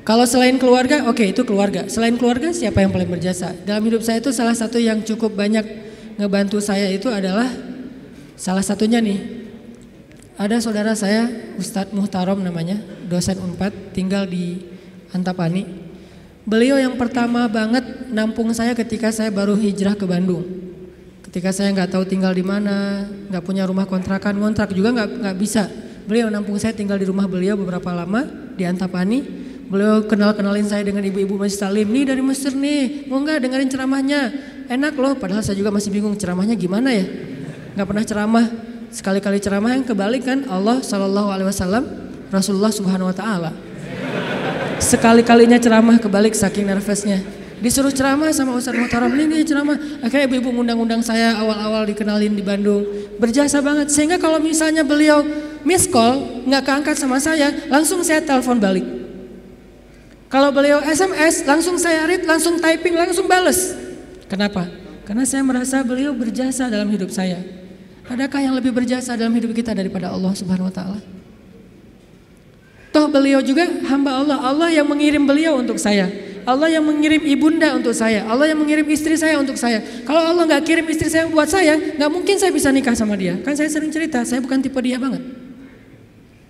[0.00, 1.84] Kalau selain keluarga, oke okay, itu keluarga.
[1.92, 3.52] Selain keluarga siapa yang paling berjasa?
[3.68, 5.62] Dalam hidup saya itu salah satu yang cukup banyak
[6.16, 7.48] ngebantu saya itu adalah
[8.40, 9.40] salah satunya nih.
[10.40, 11.28] Ada saudara saya
[11.60, 12.80] Ustadz Muhtarom namanya,
[13.12, 14.64] dosen Unpad, tinggal di
[15.12, 15.68] Antapani.
[16.48, 20.40] Beliau yang pertama banget nampung saya ketika saya baru hijrah ke Bandung.
[21.28, 25.36] Ketika saya nggak tahu tinggal di mana, nggak punya rumah kontrakan, ngontrak juga nggak nggak
[25.36, 25.68] bisa.
[26.08, 28.24] Beliau nampung saya tinggal di rumah beliau beberapa lama
[28.56, 29.39] di Antapani.
[29.70, 33.70] Beliau kenal kenalin saya dengan ibu-ibu masjid Salim nih dari Mesir nih, mau nggak dengerin
[33.70, 34.20] ceramahnya?
[34.66, 37.06] Enak loh, padahal saya juga masih bingung ceramahnya gimana ya?
[37.78, 38.44] Nggak pernah ceramah,
[38.90, 41.86] sekali-kali ceramah yang kebalik kan Allah Shallallahu Alaihi Wasallam,
[42.34, 43.50] Rasulullah Subhanahu Wa Taala.
[44.82, 47.22] Sekali-kalinya ceramah kebalik saking nervousnya.
[47.62, 49.78] Disuruh ceramah sama Ustaz Muhtaram, ini ceramah.
[50.02, 52.82] Akhirnya ibu-ibu ngundang-undang saya awal-awal dikenalin di Bandung.
[53.22, 53.92] Berjasa banget.
[53.92, 55.22] Sehingga kalau misalnya beliau
[55.62, 58.99] miss call, nggak keangkat sama saya, langsung saya telepon balik.
[60.30, 63.74] Kalau beliau SMS, langsung saya read, langsung typing, langsung bales.
[64.30, 64.70] Kenapa?
[65.02, 67.42] Karena saya merasa beliau berjasa dalam hidup saya.
[68.06, 71.02] Adakah yang lebih berjasa dalam hidup kita daripada Allah Subhanahu wa taala?
[72.94, 76.06] Toh beliau juga hamba Allah, Allah yang mengirim beliau untuk saya.
[76.46, 79.82] Allah yang mengirim ibunda untuk saya, Allah yang mengirim istri saya untuk saya.
[80.06, 83.38] Kalau Allah nggak kirim istri saya buat saya, nggak mungkin saya bisa nikah sama dia.
[83.42, 85.20] Kan saya sering cerita, saya bukan tipe dia banget.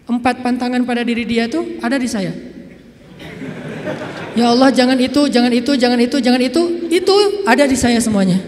[0.05, 2.33] Empat pantangan pada diri dia tuh ada di saya.
[4.41, 8.41] Ya Allah jangan itu, jangan itu, jangan itu, jangan itu, itu ada di saya semuanya.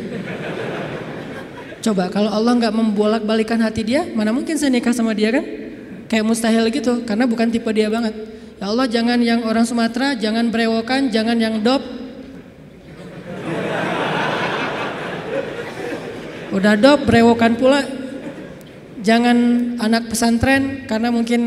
[1.84, 5.44] Coba kalau Allah nggak membolak balikan hati dia, mana mungkin saya nikah sama dia kan?
[6.12, 8.12] kayak mustahil gitu karena bukan tipe dia banget.
[8.60, 11.80] Ya Allah jangan yang orang Sumatera, jangan brewokan, jangan yang dop.
[16.52, 17.80] Udah dop, brewokan pula.
[19.00, 19.36] Jangan
[19.80, 21.40] anak pesantren karena mungkin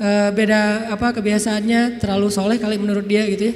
[0.00, 3.54] uh, beda apa kebiasaannya terlalu soleh kali menurut dia gitu ya.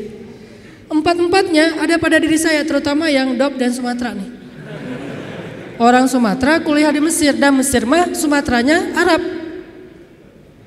[0.88, 4.30] Empat-empatnya ada pada diri saya terutama yang dop dan Sumatera nih.
[5.80, 9.22] Orang Sumatera kuliah di Mesir dan Mesir mah Sumateranya Arab.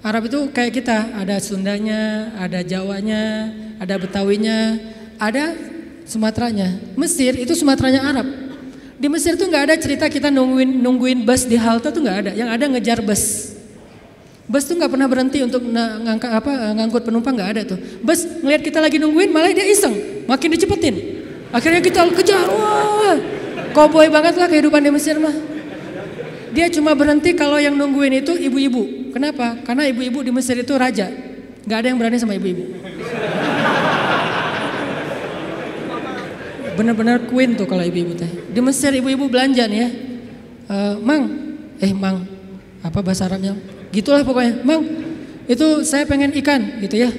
[0.03, 3.51] Arab itu kayak kita, ada Sundanya, ada Jawanya,
[3.81, 4.79] ada Betawinya,
[5.19, 5.55] ada
[6.07, 6.95] Sumateranya.
[6.95, 8.27] Mesir itu Sumateranya Arab.
[8.97, 12.31] Di Mesir tuh nggak ada cerita kita nungguin nungguin bus di halte tuh nggak ada.
[12.33, 13.56] Yang ada ngejar bus.
[14.47, 17.79] Bus tuh nggak pernah berhenti untuk ngangkat apa ngangkut penumpang nggak ada tuh.
[17.99, 20.95] Bus ngelihat kita lagi nungguin malah dia iseng, makin dicepetin.
[21.51, 23.15] Akhirnya kita kejar, wah,
[23.75, 25.35] koboi banget lah kehidupan di Mesir mah.
[26.55, 29.11] Dia cuma berhenti kalau yang nungguin itu ibu-ibu.
[29.11, 29.59] Kenapa?
[29.67, 31.11] Karena ibu-ibu di Mesir itu raja.
[31.67, 32.63] Gak ada yang berani sama ibu-ibu.
[36.79, 38.31] Benar-benar queen tuh kalau ibu-ibu teh.
[38.47, 39.89] Di Mesir ibu-ibu belanja nih ya.
[40.67, 41.23] Uh, mang,
[41.83, 42.23] eh mang,
[42.83, 43.76] apa bahasa Arabnya?
[43.91, 44.61] Gitulah pokoknya.
[44.67, 44.83] Mang,
[45.47, 47.09] itu saya pengen ikan gitu ya.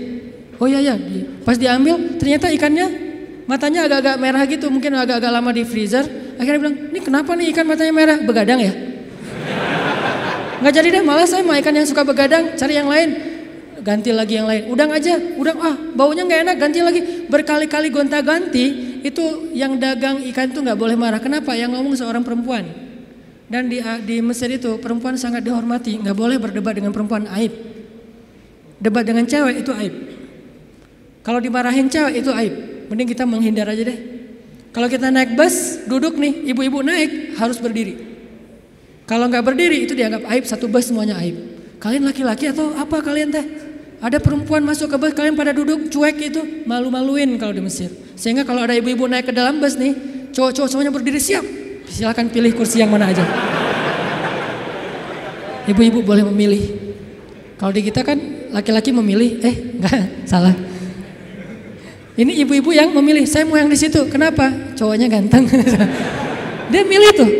[0.59, 0.98] Oh iya ya,
[1.46, 2.87] pas diambil ternyata ikannya
[3.46, 6.02] matanya agak-agak merah gitu, mungkin agak-agak lama di freezer.
[6.35, 8.18] Akhirnya bilang, ini kenapa nih ikan matanya merah?
[8.18, 8.72] Begadang ya?
[10.59, 13.09] Nggak jadi deh, malah saya mau ikan yang suka begadang, cari yang lain.
[13.78, 14.66] Ganti lagi yang lain.
[14.66, 17.00] Udang aja, udang ah baunya nggak enak, ganti lagi.
[17.31, 21.22] Berkali-kali gonta-ganti, itu yang dagang ikan itu nggak boleh marah.
[21.22, 21.54] Kenapa?
[21.54, 22.66] Yang ngomong seorang perempuan.
[23.48, 27.52] Dan di, di Mesir itu perempuan sangat dihormati, nggak boleh berdebat dengan perempuan aib.
[28.76, 29.94] Debat dengan cewek itu aib.
[31.24, 32.54] Kalau dimarahin cewek itu aib.
[32.92, 33.98] Mending kita menghindar aja deh.
[34.72, 37.96] Kalau kita naik bus, duduk nih, ibu-ibu naik harus berdiri.
[39.08, 41.37] Kalau nggak berdiri itu dianggap aib, satu bus semuanya aib.
[41.80, 43.44] Kalian laki-laki atau apa kalian teh?
[43.98, 47.90] Ada perempuan masuk ke bus, kalian pada duduk cuek itu, malu-maluin kalau di Mesir.
[48.14, 49.96] Sehingga kalau ada ibu-ibu naik ke dalam bus nih,
[50.37, 51.67] cowok-cowok semuanya berdiri siap.
[51.88, 53.24] Silahkan pilih kursi yang mana aja.
[55.68, 56.62] Ibu-ibu boleh memilih.
[57.61, 58.16] Kalau di kita kan
[58.55, 60.55] laki-laki memilih, eh enggak, salah.
[62.18, 64.09] Ini ibu-ibu yang memilih, saya mau yang di situ.
[64.11, 64.51] Kenapa?
[64.74, 65.46] Cowoknya ganteng.
[66.72, 67.31] dia milih tuh.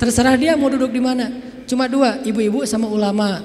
[0.00, 1.30] Terserah dia mau duduk di mana.
[1.70, 3.40] Cuma dua, ibu-ibu sama ulama.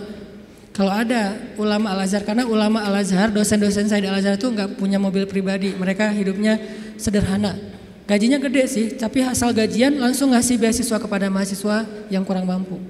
[0.74, 5.28] Kalau ada ulama Al-Azhar, karena ulama Al-Azhar, dosen-dosen saya di Al-Azhar itu nggak punya mobil
[5.30, 5.76] pribadi.
[5.76, 6.58] Mereka hidupnya
[6.98, 7.79] sederhana.
[8.10, 12.82] Gajinya gede sih, tapi asal gajian langsung ngasih beasiswa kepada mahasiswa yang kurang mampu.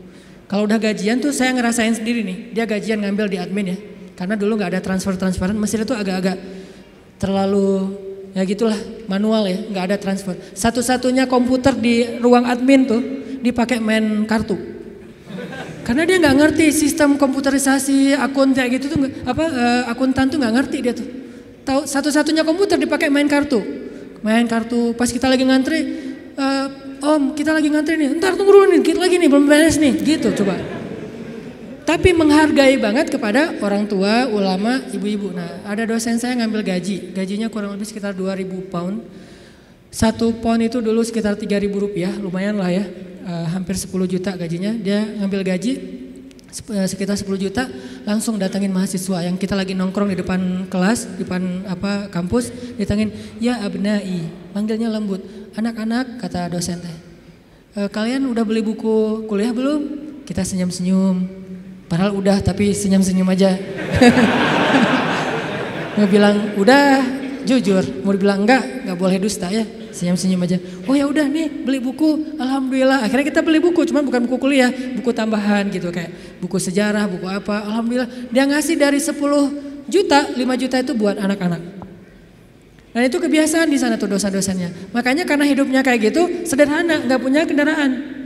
[0.48, 3.78] Kalau udah gajian tuh saya ngerasain sendiri nih, dia gajian ngambil di admin ya.
[4.16, 6.40] Karena dulu nggak ada transfer-transferan, Mesir itu agak-agak
[7.20, 8.00] terlalu
[8.32, 8.80] ya gitulah
[9.12, 10.40] manual ya, nggak ada transfer.
[10.56, 13.02] Satu-satunya komputer di ruang admin tuh
[13.44, 14.56] dipakai main kartu.
[15.84, 20.54] Karena dia nggak ngerti sistem komputerisasi akun kayak gitu tuh apa uh, akuntan tuh nggak
[20.64, 21.08] ngerti dia tuh.
[21.68, 23.79] Tahu satu-satunya komputer dipakai main kartu.
[24.22, 24.94] Main kartu.
[24.94, 25.80] Pas kita lagi ngantri
[26.40, 26.68] uh,
[27.00, 29.96] Om kita lagi ngantri nih, ntar tunggu dulu nih, kita lagi nih belum beres nih,
[30.04, 30.60] gitu coba.
[31.88, 35.32] Tapi menghargai banget kepada orang tua, ulama, ibu-ibu.
[35.32, 39.00] Nah, ada dosen saya ngambil gaji, gajinya kurang lebih sekitar 2000 pound.
[39.90, 42.84] Satu pound itu dulu sekitar 3000 rupiah, lumayan lah ya,
[43.24, 44.76] uh, hampir 10 juta gajinya.
[44.76, 45.99] Dia ngambil gaji
[46.52, 47.70] sekitar 10 juta,
[48.06, 53.14] langsung datangin mahasiswa yang kita lagi nongkrong di depan kelas, di depan apa kampus, ditangin,
[53.38, 55.22] ya abnai, manggilnya lembut.
[55.54, 56.98] Anak-anak, kata dosen teh,
[57.74, 60.10] e, kalian udah beli buku kuliah belum?
[60.26, 61.40] Kita senyum-senyum,
[61.90, 63.58] Padahal udah tapi senyum-senyum aja.
[65.98, 67.02] mau bilang udah
[67.50, 69.66] jujur, mau dibilang enggak, enggak boleh dusta ya.
[69.92, 70.58] Senyum-senyum aja.
[70.86, 73.06] Oh ya udah nih beli buku, alhamdulillah.
[73.06, 77.26] Akhirnya kita beli buku, cuman bukan buku kuliah, buku tambahan gitu kayak buku sejarah, buku
[77.26, 77.66] apa.
[77.66, 79.18] Alhamdulillah dia ngasih dari 10
[79.90, 81.62] juta, 5 juta itu buat anak-anak.
[82.90, 84.74] Dan itu kebiasaan di sana tuh dosa-dosanya.
[84.94, 88.18] Makanya karena hidupnya kayak gitu, sederhana, nggak punya kendaraan.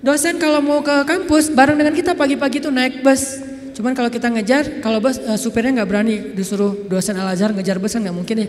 [0.00, 3.38] Dosen kalau mau ke kampus bareng dengan kita pagi-pagi itu naik bus.
[3.76, 7.92] Cuman kalau kita ngejar, kalau bus uh, supirnya nggak berani disuruh dosen Al ngejar bus
[7.94, 8.48] kan nggak mungkin ya.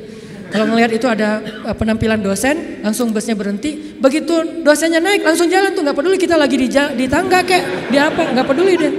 [0.51, 3.95] Kalau ngelihat itu ada uh, penampilan dosen, langsung busnya berhenti.
[3.95, 7.97] Begitu dosennya naik, langsung jalan tuh nggak peduli kita lagi di, di tangga kayak di
[7.97, 8.93] apa, nggak peduli deh.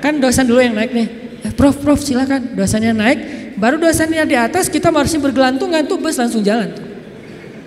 [0.00, 1.06] Kan dosen dulu yang naik nih.
[1.44, 2.56] Eh, prof, prof silakan.
[2.56, 6.72] Dosennya naik, baru dosennya di atas kita harusnya bergelantungan tuh bus langsung jalan.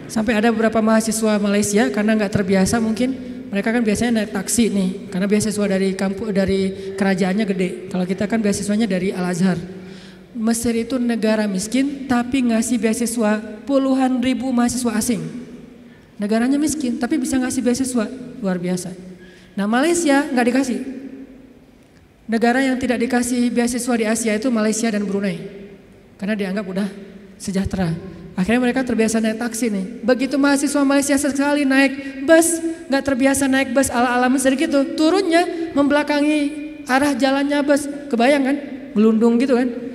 [0.10, 3.14] Sampai ada beberapa mahasiswa Malaysia karena nggak terbiasa mungkin
[3.54, 7.70] mereka kan biasanya naik taksi nih, karena beasiswa dari kampus dari kerajaannya gede.
[7.90, 9.58] Kalau kita kan beasiswanya dari Al Azhar.
[10.38, 15.22] Mesir itu negara miskin tapi ngasih beasiswa puluhan ribu mahasiswa asing.
[16.22, 18.06] Negaranya miskin tapi bisa ngasih beasiswa
[18.44, 18.94] luar biasa.
[19.58, 20.80] Nah Malaysia nggak dikasih.
[22.30, 25.42] Negara yang tidak dikasih beasiswa di Asia itu Malaysia dan Brunei.
[26.22, 26.88] Karena dianggap udah
[27.42, 27.90] sejahtera.
[28.38, 29.86] Akhirnya mereka terbiasa naik taksi nih.
[30.06, 34.94] Begitu mahasiswa Malaysia sekali naik bus, nggak terbiasa naik bus ala-ala Mesir gitu.
[34.94, 36.40] Turunnya membelakangi
[36.86, 37.90] arah jalannya bus.
[38.14, 38.58] Kebayang kan?
[38.94, 39.89] Melundung gitu kan.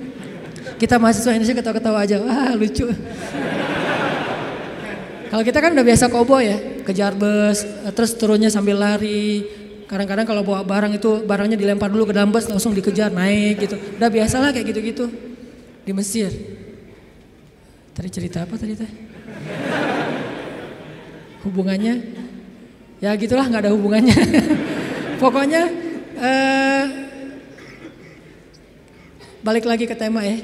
[0.75, 2.17] Kita mahasiswa Indonesia ketawa-ketawa aja.
[2.19, 2.89] Wah lucu.
[5.29, 6.55] Kalau kita kan udah biasa kobo ya,
[6.87, 9.43] kejar bus, terus turunnya sambil lari.
[9.85, 13.75] Kadang-kadang kalau bawa barang itu barangnya dilempar dulu ke dalam bus langsung dikejar naik gitu.
[13.99, 15.05] Udah biasalah kayak gitu-gitu
[15.85, 16.31] di Mesir.
[17.93, 18.91] Tadi cerita apa tadi teh?
[21.45, 21.95] Hubungannya?
[23.03, 24.17] Ya gitulah nggak ada hubungannya.
[25.21, 25.69] Pokoknya
[26.17, 27.04] eh,
[29.45, 30.41] balik lagi ke tema ya.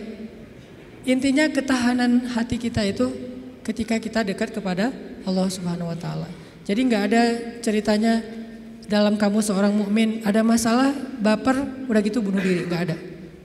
[1.09, 3.09] Intinya ketahanan hati kita itu
[3.65, 4.93] ketika kita dekat kepada
[5.25, 6.29] Allah Subhanahu wa taala.
[6.61, 7.23] Jadi nggak ada
[7.65, 8.21] ceritanya
[8.85, 12.97] dalam kamu seorang mukmin ada masalah baper udah gitu bunuh diri, nggak ada.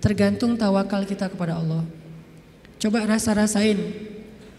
[0.05, 1.81] Tergantung tawakal kita kepada Allah.
[2.77, 3.81] Coba rasa-rasain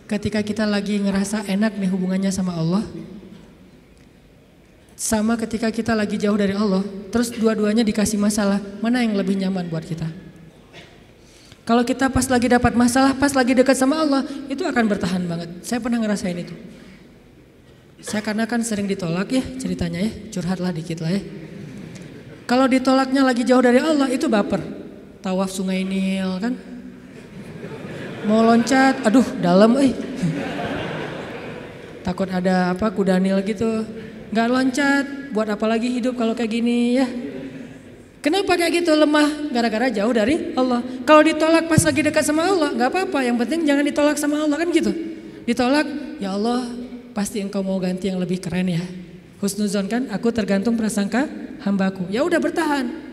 [0.10, 2.82] ketika kita lagi ngerasa enak nih hubungannya sama Allah.
[4.98, 6.82] Sama ketika kita lagi jauh dari Allah,
[7.14, 10.10] terus dua-duanya dikasih masalah, mana yang lebih nyaman buat kita?
[11.68, 15.52] Kalau kita pas lagi dapat masalah, pas lagi dekat sama Allah, itu akan bertahan banget.
[15.68, 16.56] Saya pernah ngerasain itu.
[18.00, 21.22] Saya karena kan sering ditolak ya ceritanya ya, curhatlah dikit lah ya.
[22.48, 24.64] Kalau ditolaknya lagi jauh dari Allah, itu baper.
[25.20, 26.56] Tawaf sungai Nil kan,
[28.24, 29.92] mau loncat, aduh dalam eh.
[32.00, 33.84] Takut ada apa kudanil gitu.
[34.32, 37.27] Nggak loncat, buat apa lagi hidup kalau kayak gini ya.
[38.28, 39.56] Kenapa kayak gitu lemah?
[39.56, 40.84] Gara-gara jauh dari Allah.
[41.08, 43.24] Kalau ditolak pas lagi dekat sama Allah, nggak apa-apa.
[43.24, 44.92] Yang penting jangan ditolak sama Allah kan gitu.
[45.48, 45.88] Ditolak,
[46.20, 46.68] ya Allah
[47.16, 48.84] pasti engkau mau ganti yang lebih keren ya.
[49.40, 51.24] Husnuzon kan, aku tergantung prasangka
[51.64, 52.12] hambaku.
[52.12, 53.07] Ya udah bertahan.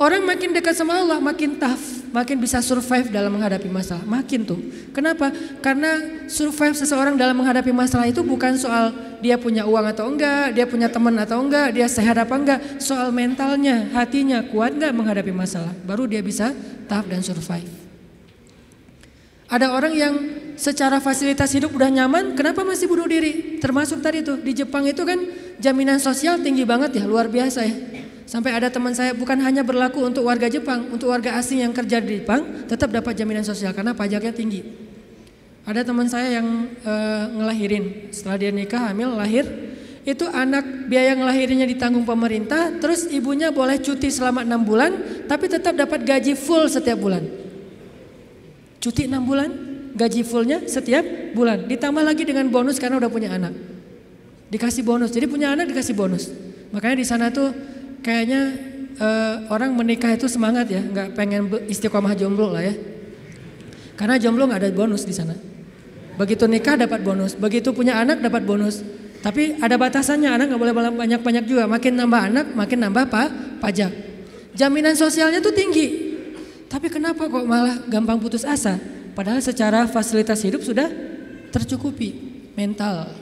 [0.00, 4.02] Orang makin dekat sama Allah, makin tough, makin bisa survive dalam menghadapi masalah.
[4.02, 4.60] Makin tuh.
[4.90, 5.30] Kenapa?
[5.60, 10.64] Karena survive seseorang dalam menghadapi masalah itu bukan soal dia punya uang atau enggak, dia
[10.64, 12.58] punya teman atau enggak, dia sehat apa enggak.
[12.80, 15.70] Soal mentalnya, hatinya kuat enggak menghadapi masalah.
[15.84, 16.56] Baru dia bisa
[16.88, 17.68] tough dan survive.
[19.52, 20.14] Ada orang yang
[20.56, 23.60] secara fasilitas hidup udah nyaman, kenapa masih bunuh diri?
[23.60, 25.20] Termasuk tadi tuh di Jepang itu kan
[25.60, 27.91] jaminan sosial tinggi banget ya, luar biasa ya.
[28.24, 31.98] Sampai ada teman saya bukan hanya berlaku untuk warga Jepang, untuk warga asing yang kerja
[31.98, 34.62] di Jepang tetap dapat jaminan sosial karena pajaknya tinggi.
[35.62, 36.94] Ada teman saya yang e,
[37.38, 39.46] ngelahirin, setelah dia nikah hamil lahir,
[40.02, 44.90] itu anak biaya ngelahirinya ditanggung pemerintah, terus ibunya boleh cuti selama enam bulan,
[45.30, 47.22] tapi tetap dapat gaji full setiap bulan.
[48.82, 49.50] Cuti enam bulan,
[49.94, 51.06] gaji fullnya setiap
[51.38, 51.70] bulan.
[51.70, 53.54] Ditambah lagi dengan bonus karena udah punya anak.
[54.50, 55.14] Dikasih bonus.
[55.14, 56.28] Jadi punya anak dikasih bonus.
[56.74, 57.54] Makanya di sana tuh
[58.02, 58.40] kayaknya
[58.98, 62.74] uh, orang menikah itu semangat ya, nggak pengen istiqomah jomblo lah ya.
[63.96, 65.38] Karena jomblo nggak ada bonus di sana.
[66.18, 68.84] Begitu nikah dapat bonus, begitu punya anak dapat bonus.
[69.22, 71.70] Tapi ada batasannya, anak nggak boleh banyak-banyak juga.
[71.70, 73.22] Makin nambah anak, makin nambah apa?
[73.62, 73.92] Pajak.
[74.58, 76.12] Jaminan sosialnya tuh tinggi.
[76.66, 78.76] Tapi kenapa kok malah gampang putus asa?
[79.14, 80.90] Padahal secara fasilitas hidup sudah
[81.54, 82.16] tercukupi
[82.58, 83.12] mental.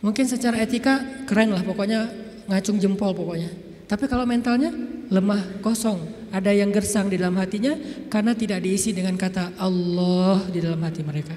[0.00, 2.10] Mungkin secara etika keren lah pokoknya
[2.52, 3.48] ngacung jempol pokoknya.
[3.88, 4.68] Tapi kalau mentalnya
[5.08, 7.76] lemah, kosong, ada yang gersang di dalam hatinya
[8.12, 11.36] karena tidak diisi dengan kata Allah di dalam hati mereka.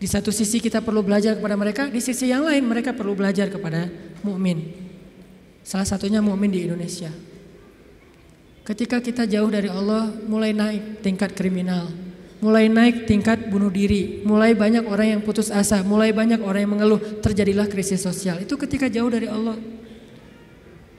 [0.00, 3.46] Di satu sisi kita perlu belajar kepada mereka, di sisi yang lain mereka perlu belajar
[3.48, 3.86] kepada
[4.26, 4.74] mukmin.
[5.62, 7.08] Salah satunya mukmin di Indonesia.
[8.66, 11.86] Ketika kita jauh dari Allah, mulai naik tingkat kriminal,
[12.42, 16.74] mulai naik tingkat bunuh diri, mulai banyak orang yang putus asa, mulai banyak orang yang
[16.74, 18.42] mengeluh, terjadilah krisis sosial.
[18.42, 19.54] Itu ketika jauh dari Allah.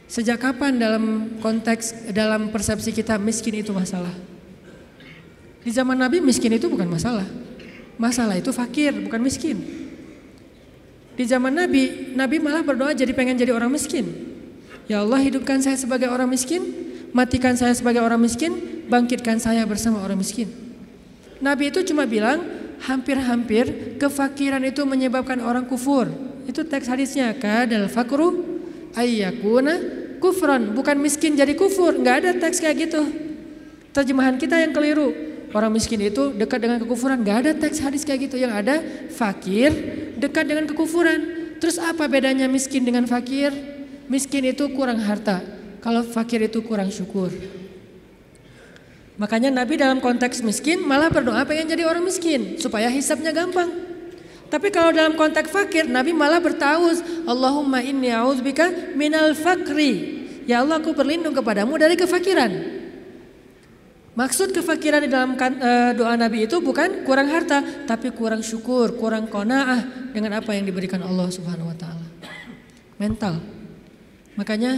[0.07, 4.15] Sejak kapan dalam konteks dalam persepsi kita miskin itu masalah?
[5.67, 7.27] Di zaman Nabi miskin itu bukan masalah.
[7.99, 9.59] Masalah itu fakir, bukan miskin.
[11.19, 14.31] Di zaman Nabi, Nabi malah berdoa jadi pengen jadi orang miskin.
[14.87, 16.63] Ya Allah hidupkan saya sebagai orang miskin,
[17.11, 20.62] matikan saya sebagai orang miskin, bangkitkan saya bersama orang miskin.
[21.43, 22.39] Nabi itu cuma bilang,
[22.87, 26.07] hampir-hampir kefakiran itu menyebabkan orang kufur.
[26.47, 28.43] Itu teks hadisnya, kadal fakru
[28.95, 29.75] ayyakuna
[30.23, 33.03] kufran, bukan miskin jadi kufur, nggak ada teks kayak gitu.
[33.91, 35.11] Terjemahan kita yang keliru.
[35.53, 38.41] Orang miskin itu dekat dengan kekufuran, nggak ada teks hadis kayak gitu.
[38.41, 38.75] Yang ada
[39.13, 39.69] fakir
[40.17, 41.19] dekat dengan kekufuran.
[41.61, 43.53] Terus apa bedanya miskin dengan fakir?
[44.09, 45.39] Miskin itu kurang harta,
[45.79, 47.29] kalau fakir itu kurang syukur.
[49.13, 53.69] Makanya Nabi dalam konteks miskin malah berdoa pengen jadi orang miskin supaya hisapnya gampang.
[54.49, 60.25] Tapi kalau dalam konteks fakir Nabi malah bertaus Allahumma inni a'udzubika minal fakri.
[60.49, 62.81] Ya Allah aku berlindung kepadamu dari kefakiran.
[64.13, 68.93] Maksud kefakiran di dalam kan, eh, doa Nabi itu bukan kurang harta, tapi kurang syukur,
[68.93, 72.05] kurang kona'ah dengan apa yang diberikan Allah Subhanahu wa taala.
[73.01, 73.41] Mental.
[74.37, 74.77] Makanya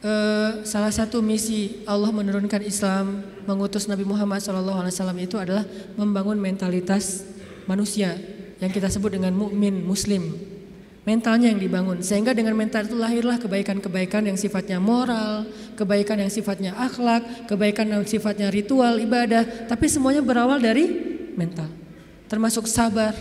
[0.00, 4.88] Uh, salah satu misi Allah menurunkan Islam, mengutus Nabi Muhammad SAW
[5.20, 7.28] itu adalah membangun mentalitas
[7.68, 8.16] manusia
[8.64, 10.32] yang kita sebut dengan mukmin muslim.
[11.04, 15.44] Mentalnya yang dibangun sehingga dengan mental itu lahirlah kebaikan-kebaikan yang sifatnya moral,
[15.76, 20.88] kebaikan yang sifatnya akhlak, kebaikan yang sifatnya ritual ibadah, tapi semuanya berawal dari
[21.36, 21.68] mental.
[22.24, 23.12] Termasuk sabar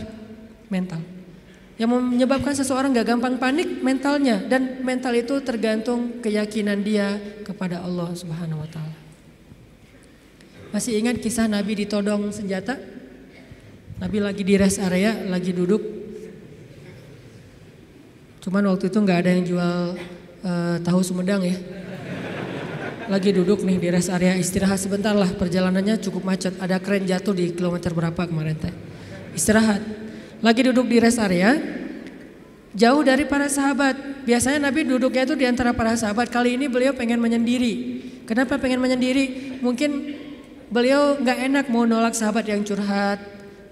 [0.71, 1.18] mental.
[1.79, 7.15] Yang menyebabkan seseorang gak gampang panik mentalnya dan mental itu tergantung keyakinan dia
[7.47, 8.99] kepada Allah Subhanahu wa taala.
[10.75, 12.75] Masih ingat kisah Nabi ditodong senjata?
[13.95, 15.79] Nabi lagi di rest area, lagi duduk.
[18.43, 19.75] Cuman waktu itu nggak ada yang jual
[20.43, 21.55] uh, tahu Sumedang ya.
[23.07, 26.59] Lagi duduk nih di rest area istirahat sebentar lah perjalanannya cukup macet.
[26.59, 28.75] Ada keren jatuh di kilometer berapa kemarin teh.
[29.31, 30.08] Istirahat.
[30.39, 31.59] Lagi duduk di rest area,
[32.71, 34.23] jauh dari para sahabat.
[34.23, 36.31] Biasanya Nabi duduknya itu di antara para sahabat.
[36.31, 37.99] Kali ini beliau pengen menyendiri.
[38.23, 39.59] Kenapa pengen menyendiri?
[39.59, 40.15] Mungkin
[40.71, 43.19] beliau nggak enak mau nolak sahabat yang curhat,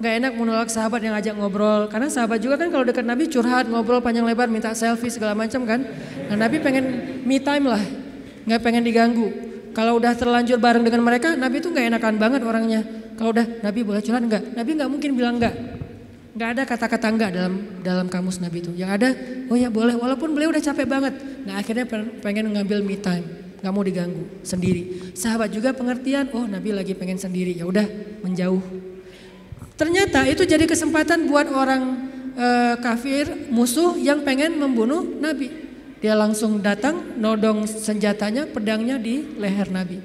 [0.02, 1.88] nggak enak mau nolak sahabat yang ajak ngobrol.
[1.88, 5.64] Karena sahabat juga kan kalau dekat Nabi curhat, ngobrol panjang lebar, minta selfie segala macam
[5.64, 5.88] kan.
[6.28, 6.84] Nah Nabi pengen
[7.24, 7.84] me time lah,
[8.44, 9.32] nggak pengen diganggu.
[9.72, 12.82] Kalau udah terlanjur bareng dengan mereka, Nabi tuh nggak enakan banget orangnya.
[13.16, 14.58] Kalau udah Nabi boleh curhat nggak?
[14.58, 15.77] Nabi nggak mungkin bilang nggak.
[16.38, 18.70] Nggak ada kata-kata enggak dalam dalam kamus Nabi itu.
[18.78, 19.10] Yang ada,
[19.50, 21.18] oh ya boleh, walaupun beliau udah capek banget.
[21.50, 21.90] Nah akhirnya
[22.22, 23.26] pengen ngambil me time,
[23.58, 25.18] nggak mau diganggu sendiri.
[25.18, 27.90] Sahabat juga pengertian, oh Nabi lagi pengen sendiri, ya udah
[28.22, 28.62] menjauh.
[29.82, 32.06] Ternyata itu jadi kesempatan buat orang
[32.38, 32.48] e,
[32.86, 35.50] kafir, musuh yang pengen membunuh Nabi.
[36.06, 39.98] Dia langsung datang, nodong senjatanya, pedangnya di leher Nabi.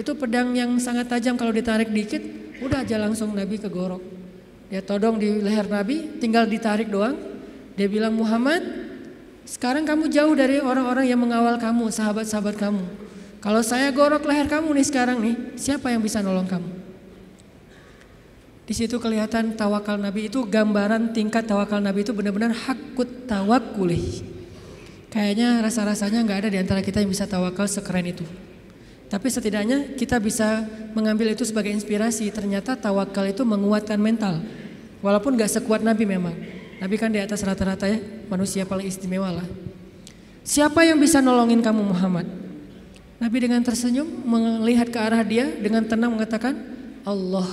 [0.00, 2.24] Itu pedang yang sangat tajam kalau ditarik dikit,
[2.64, 4.15] udah aja langsung Nabi kegorok.
[4.66, 7.14] Dia todong di leher Nabi, tinggal ditarik doang.
[7.78, 8.66] Dia bilang, Muhammad,
[9.46, 12.82] sekarang kamu jauh dari orang-orang yang mengawal kamu, sahabat-sahabat kamu.
[13.38, 16.66] Kalau saya gorok leher kamu nih sekarang nih, siapa yang bisa nolong kamu?
[18.66, 24.26] Di situ kelihatan tawakal Nabi itu gambaran tingkat tawakal Nabi itu benar-benar hakut tawakulih.
[25.06, 28.26] Kayaknya rasa-rasanya nggak ada di antara kita yang bisa tawakal sekeren itu.
[29.06, 32.26] Tapi setidaknya kita bisa mengambil itu sebagai inspirasi.
[32.34, 34.42] Ternyata tawakal itu menguatkan mental.
[34.98, 36.34] Walaupun gak sekuat Nabi memang.
[36.82, 39.46] Nabi kan di atas rata-rata ya, manusia paling istimewa lah.
[40.46, 42.26] Siapa yang bisa nolongin kamu Muhammad?
[43.16, 46.52] Nabi dengan tersenyum melihat ke arah dia dengan tenang mengatakan
[47.06, 47.48] Allah.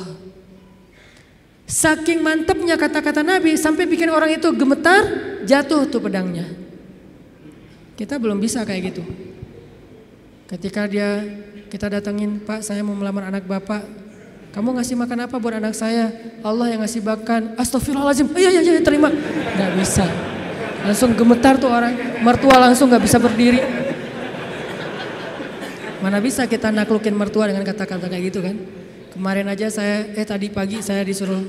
[1.63, 5.07] Saking mantepnya kata-kata Nabi sampai bikin orang itu gemetar,
[5.47, 6.43] jatuh tuh pedangnya.
[7.95, 9.03] Kita belum bisa kayak gitu.
[10.53, 11.17] Ketika dia
[11.73, 13.81] kita datengin, Pak saya mau melamar anak Bapak.
[14.53, 16.13] Kamu ngasih makan apa buat anak saya?
[16.45, 17.57] Allah yang ngasih makan.
[17.57, 18.29] Astagfirullahaladzim.
[18.37, 19.09] Iya, iya, iya, terima.
[19.57, 20.05] Gak bisa.
[20.85, 21.97] Langsung gemetar tuh orang.
[22.21, 23.65] Mertua langsung gak bisa berdiri.
[26.05, 28.53] Mana bisa kita naklukin mertua dengan kata-kata kayak gitu kan?
[29.09, 31.41] Kemarin aja saya, eh tadi pagi saya disuruh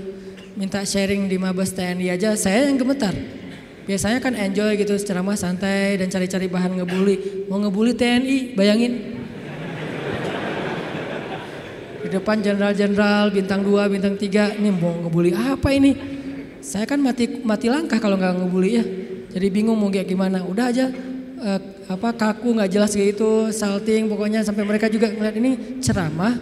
[0.57, 3.13] minta sharing di Mabes TNI aja, saya yang gemetar.
[3.85, 7.45] Biasanya kan enjoy gitu ceramah santai dan cari-cari bahan ngebully.
[7.53, 8.93] Mau ngebully TNI, bayangin.
[12.01, 15.93] Di depan jenderal-jenderal bintang 2, bintang 3, ini mau ngebully apa ini?
[16.65, 18.85] Saya kan mati mati langkah kalau nggak ngebully ya.
[19.37, 20.41] Jadi bingung mau kayak gimana.
[20.49, 20.89] Udah aja
[21.45, 25.51] uh, apa kaku nggak jelas kayak itu, salting pokoknya sampai mereka juga ngeliat ini
[25.85, 26.33] ceramah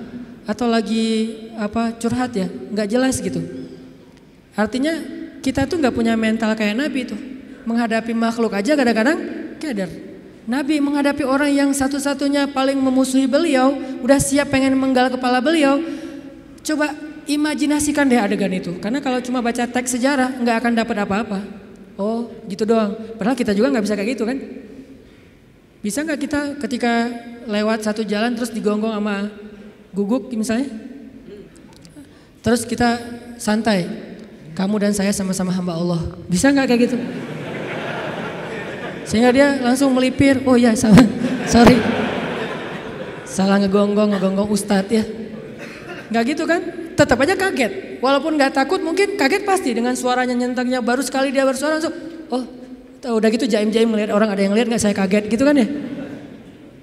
[0.47, 3.43] atau lagi apa curhat ya, nggak jelas gitu.
[4.55, 4.95] Artinya
[5.43, 7.32] kita tuh nggak punya mental kayak Nabi tuh
[7.65, 9.19] menghadapi makhluk aja kadang-kadang
[9.59, 9.91] keder.
[10.43, 15.79] Nabi menghadapi orang yang satu-satunya paling memusuhi beliau, udah siap pengen menggal kepala beliau.
[16.67, 16.91] Coba
[17.31, 18.75] imajinasikan deh adegan itu.
[18.83, 21.39] Karena kalau cuma baca teks sejarah nggak akan dapat apa-apa.
[21.95, 22.99] Oh gitu doang.
[23.15, 24.39] Padahal kita juga nggak bisa kayak gitu kan.
[25.83, 27.11] Bisa nggak kita ketika
[27.47, 29.31] lewat satu jalan terus digonggong sama
[29.95, 30.71] guguk misalnya?
[32.43, 32.99] Terus kita
[33.39, 33.87] santai.
[34.53, 36.01] Kamu dan saya sama-sama hamba Allah.
[36.27, 36.99] Bisa nggak kayak gitu?
[39.03, 41.03] Sehingga dia langsung melipir, oh ya salah,
[41.51, 41.77] sorry.
[43.27, 45.05] Salah ngegonggong, ngegonggong ustadz ya.
[46.13, 46.61] Nggak gitu kan?
[46.93, 47.99] Tetap aja kaget.
[48.05, 51.97] Walaupun nggak takut mungkin kaget pasti dengan suaranya nyentangnya baru sekali dia bersuara langsung,
[52.29, 52.45] oh
[53.03, 55.67] udah gitu jaim-jaim melihat orang ada yang lihat nggak saya kaget gitu kan ya.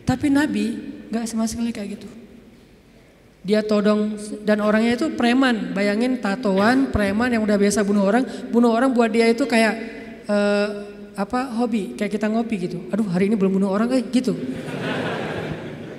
[0.04, 0.66] Tapi Nabi
[1.14, 2.10] nggak sama sekali kayak gitu.
[3.46, 5.72] Dia todong dan orangnya itu preman.
[5.72, 9.74] Bayangin tatoan preman yang udah biasa bunuh orang, bunuh orang buat dia itu kayak
[10.26, 10.89] uh,
[11.20, 12.80] apa hobi kayak kita ngopi gitu.
[12.96, 14.40] Aduh hari ini belum bunuh orang eh gitu.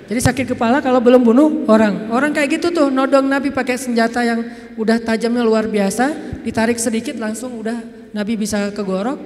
[0.09, 2.09] Jadi sakit kepala kalau belum bunuh orang.
[2.09, 4.43] Orang kayak gitu tuh nodong Nabi pakai senjata yang
[4.75, 6.11] udah tajamnya luar biasa,
[6.41, 7.79] ditarik sedikit langsung udah
[8.11, 9.21] Nabi bisa kegorok.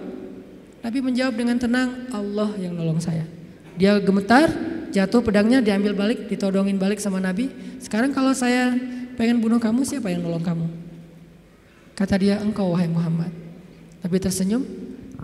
[0.86, 3.26] Nabi menjawab dengan tenang, Allah yang nolong saya.
[3.74, 4.54] Dia gemetar,
[4.94, 7.50] jatuh pedangnya diambil balik, ditodongin balik sama Nabi.
[7.82, 8.78] Sekarang kalau saya
[9.18, 10.70] pengen bunuh kamu, siapa yang nolong kamu?
[11.98, 13.34] Kata dia, engkau wahai Muhammad.
[14.06, 14.62] Nabi tersenyum,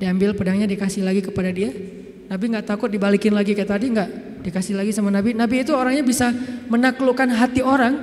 [0.02, 1.70] diambil pedangnya dikasih lagi kepada dia.
[2.26, 4.10] Nabi nggak takut dibalikin lagi kayak tadi nggak
[4.41, 5.38] dikasih lagi sama Nabi.
[5.38, 6.34] Nabi itu orangnya bisa
[6.74, 7.93] menaklukkan hati orang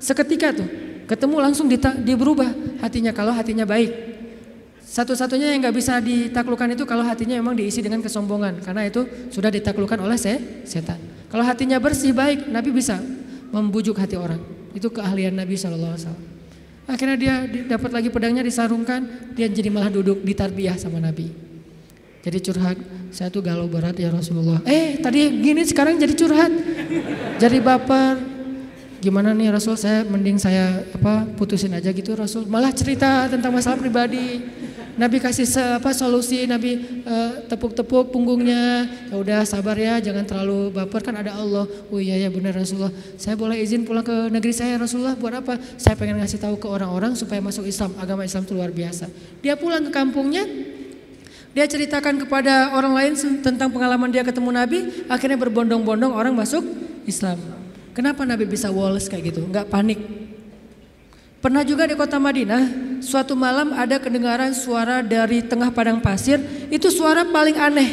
[0.00, 0.68] seketika tuh.
[1.04, 2.48] Ketemu langsung dita, dia berubah
[2.80, 3.92] hatinya kalau hatinya baik.
[4.80, 9.52] Satu-satunya yang nggak bisa ditaklukkan itu kalau hatinya memang diisi dengan kesombongan karena itu sudah
[9.52, 11.00] ditaklukkan oleh se setan.
[11.28, 12.96] Kalau hatinya bersih baik, Nabi bisa
[13.52, 14.40] membujuk hati orang.
[14.72, 16.31] Itu keahlian Nabi Shallallahu Alaihi Wasallam.
[16.82, 17.34] Akhirnya dia
[17.66, 19.06] dapat lagi pedangnya disarungkan,
[19.38, 21.30] dia jadi malah duduk di tarbiyah sama Nabi.
[22.22, 22.78] Jadi curhat,
[23.10, 24.62] saya tuh galau berat ya Rasulullah.
[24.66, 26.52] Eh tadi gini sekarang jadi curhat,
[27.38, 28.30] jadi baper.
[29.02, 29.74] Gimana nih Rasul?
[29.74, 32.46] Saya mending saya apa putusin aja gitu Rasul.
[32.46, 34.38] Malah cerita tentang masalah pribadi.
[34.92, 35.48] Nabi kasih
[35.80, 38.84] apa solusi, Nabi uh, tepuk-tepuk punggungnya.
[39.08, 41.64] Ya udah sabar ya, jangan terlalu baper kan ada Allah.
[41.88, 42.92] Oh iya ya benar Rasulullah.
[43.16, 45.56] Saya boleh izin pulang ke negeri saya Rasulullah buat apa?
[45.80, 47.96] Saya pengen ngasih tahu ke orang-orang supaya masuk Islam.
[47.96, 49.08] Agama Islam itu luar biasa.
[49.40, 50.44] Dia pulang ke kampungnya,
[51.52, 54.78] dia ceritakan kepada orang lain tentang pengalaman dia ketemu Nabi,
[55.08, 56.64] akhirnya berbondong-bondong orang masuk
[57.08, 57.40] Islam.
[57.92, 59.44] Kenapa Nabi bisa walls kayak gitu?
[59.44, 60.00] Enggak panik.
[61.42, 62.70] Pernah juga di kota Madinah,
[63.02, 66.38] suatu malam ada kedengaran suara dari tengah padang pasir,
[66.70, 67.90] itu suara paling aneh.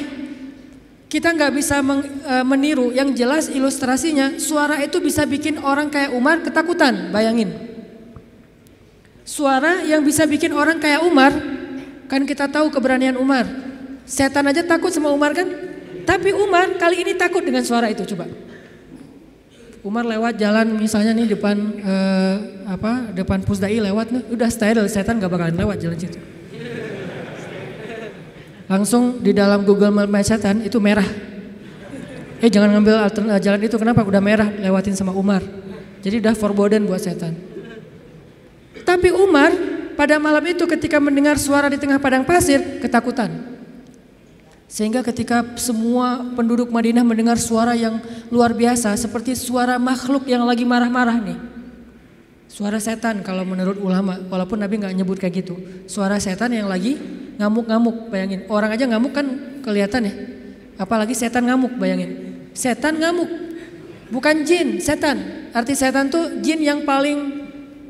[1.09, 6.45] Kita nggak bisa e, meniru, yang jelas ilustrasinya, suara itu bisa bikin orang kayak Umar
[6.45, 7.49] ketakutan, bayangin.
[9.25, 11.33] Suara yang bisa bikin orang kayak Umar,
[12.05, 13.49] kan kita tahu keberanian Umar.
[14.05, 15.49] Setan aja takut sama Umar kan?
[16.05, 18.29] Tapi Umar kali ini takut dengan suara itu, coba.
[19.79, 22.35] Umar lewat jalan misalnya nih depan eh,
[22.67, 26.19] apa depan pusdai lewat nih udah steril setan gak bakalan lewat jalan situ.
[28.67, 31.07] Langsung di dalam Google Map setan itu merah.
[32.43, 35.41] Eh jangan ngambil eh, jalan itu kenapa udah merah lewatin sama Umar.
[36.03, 37.33] Jadi udah forbidden buat setan.
[38.83, 39.51] Tapi Umar
[39.95, 43.48] pada malam itu ketika mendengar suara di tengah padang pasir ketakutan.
[44.69, 47.97] Sehingga ketika semua penduduk Madinah mendengar suara yang
[48.29, 51.39] luar biasa seperti suara makhluk yang lagi marah-marah nih.
[52.45, 55.57] Suara setan kalau menurut ulama, walaupun Nabi nggak nyebut kayak gitu.
[55.89, 57.01] Suara setan yang lagi
[57.41, 58.45] ngamuk-ngamuk, bayangin.
[58.45, 59.25] Orang aja ngamuk kan
[59.65, 60.13] kelihatan ya.
[60.77, 62.45] Apalagi setan ngamuk, bayangin.
[62.53, 63.29] Setan ngamuk,
[64.13, 65.49] bukan jin, setan.
[65.49, 67.41] Arti setan tuh jin yang paling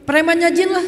[0.07, 0.88] premannya jin lah.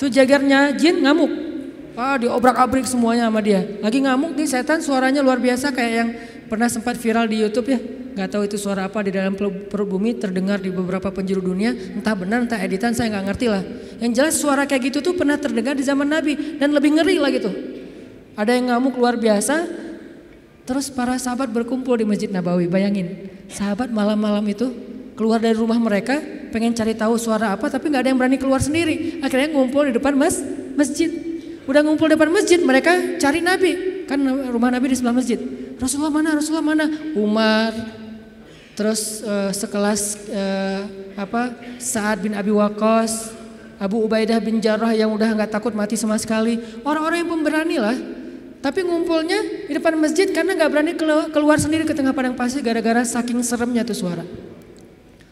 [0.00, 1.49] Tuh jagarnya jin ngamuk.
[1.98, 3.66] Ah, diobrak-abrik semuanya sama dia.
[3.82, 6.08] Lagi ngamuk nih setan suaranya luar biasa kayak yang
[6.46, 7.80] pernah sempat viral di YouTube ya.
[8.10, 11.74] Nggak tahu itu suara apa di dalam perut bumi terdengar di beberapa penjuru dunia.
[11.74, 13.62] Entah benar entah editan saya nggak ngerti lah.
[14.02, 17.30] Yang jelas suara kayak gitu tuh pernah terdengar di zaman Nabi dan lebih ngeri lah
[17.30, 17.50] gitu
[18.40, 19.68] ada yang ngamuk luar biasa
[20.64, 22.70] terus para sahabat berkumpul di Masjid Nabawi.
[22.72, 24.72] Bayangin sahabat malam-malam itu
[25.12, 26.16] keluar dari rumah mereka
[26.48, 29.20] pengen cari tahu suara apa tapi nggak ada yang berani keluar sendiri.
[29.20, 30.40] Akhirnya ngumpul di depan mas
[30.72, 31.10] masjid
[31.70, 34.02] udah ngumpul depan masjid mereka cari Nabi.
[34.10, 35.38] Kan rumah Nabi di sebelah masjid.
[35.78, 36.86] Rasulullah mana Rasulullah mana?
[37.14, 37.72] Umar.
[38.74, 40.80] Terus uh, sekelas uh,
[41.14, 43.30] apa Saad bin Abi Waqqas,
[43.78, 47.96] Abu Ubaidah bin Jarrah yang udah nggak takut mati sama sekali, orang-orang yang pemberani lah.
[48.60, 50.92] Tapi ngumpulnya di depan masjid karena nggak berani
[51.32, 54.24] keluar sendiri ke tengah padang pasir gara-gara saking seremnya tuh suara.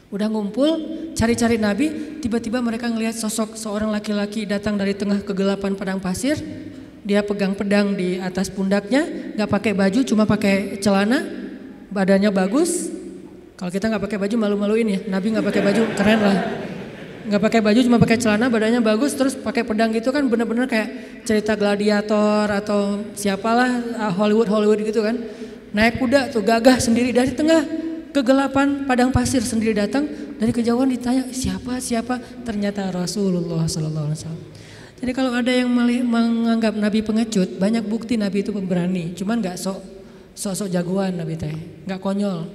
[0.09, 0.71] Udah ngumpul,
[1.13, 6.41] cari-cari Nabi, tiba-tiba mereka ngelihat sosok seorang laki-laki datang dari tengah kegelapan padang pasir.
[7.05, 9.05] Dia pegang pedang di atas pundaknya,
[9.37, 11.25] nggak pakai baju, cuma pakai celana,
[11.93, 12.89] badannya bagus,
[13.59, 14.99] kalau kita nggak pakai baju malu-maluin ya.
[15.11, 16.39] Nabi nggak pakai baju keren lah.
[17.27, 21.21] Nggak pakai baju cuma pakai celana badannya bagus terus pakai pedang gitu kan bener-bener kayak
[21.29, 23.69] cerita gladiator atau siapalah
[24.01, 25.19] ah, Hollywood Hollywood gitu kan.
[25.75, 31.29] Naik kuda tuh gagah sendiri dari tengah kegelapan padang pasir sendiri datang dari kejauhan ditanya
[31.31, 34.45] siapa siapa ternyata Rasulullah Sallallahu Alaihi Wasallam.
[34.99, 35.71] Jadi kalau ada yang
[36.11, 39.15] menganggap Nabi pengecut, banyak bukti Nabi itu pemberani.
[39.15, 39.79] Cuman nggak sok
[40.35, 41.55] sok-sok jagoan Nabi teh,
[41.87, 42.47] nggak konyol.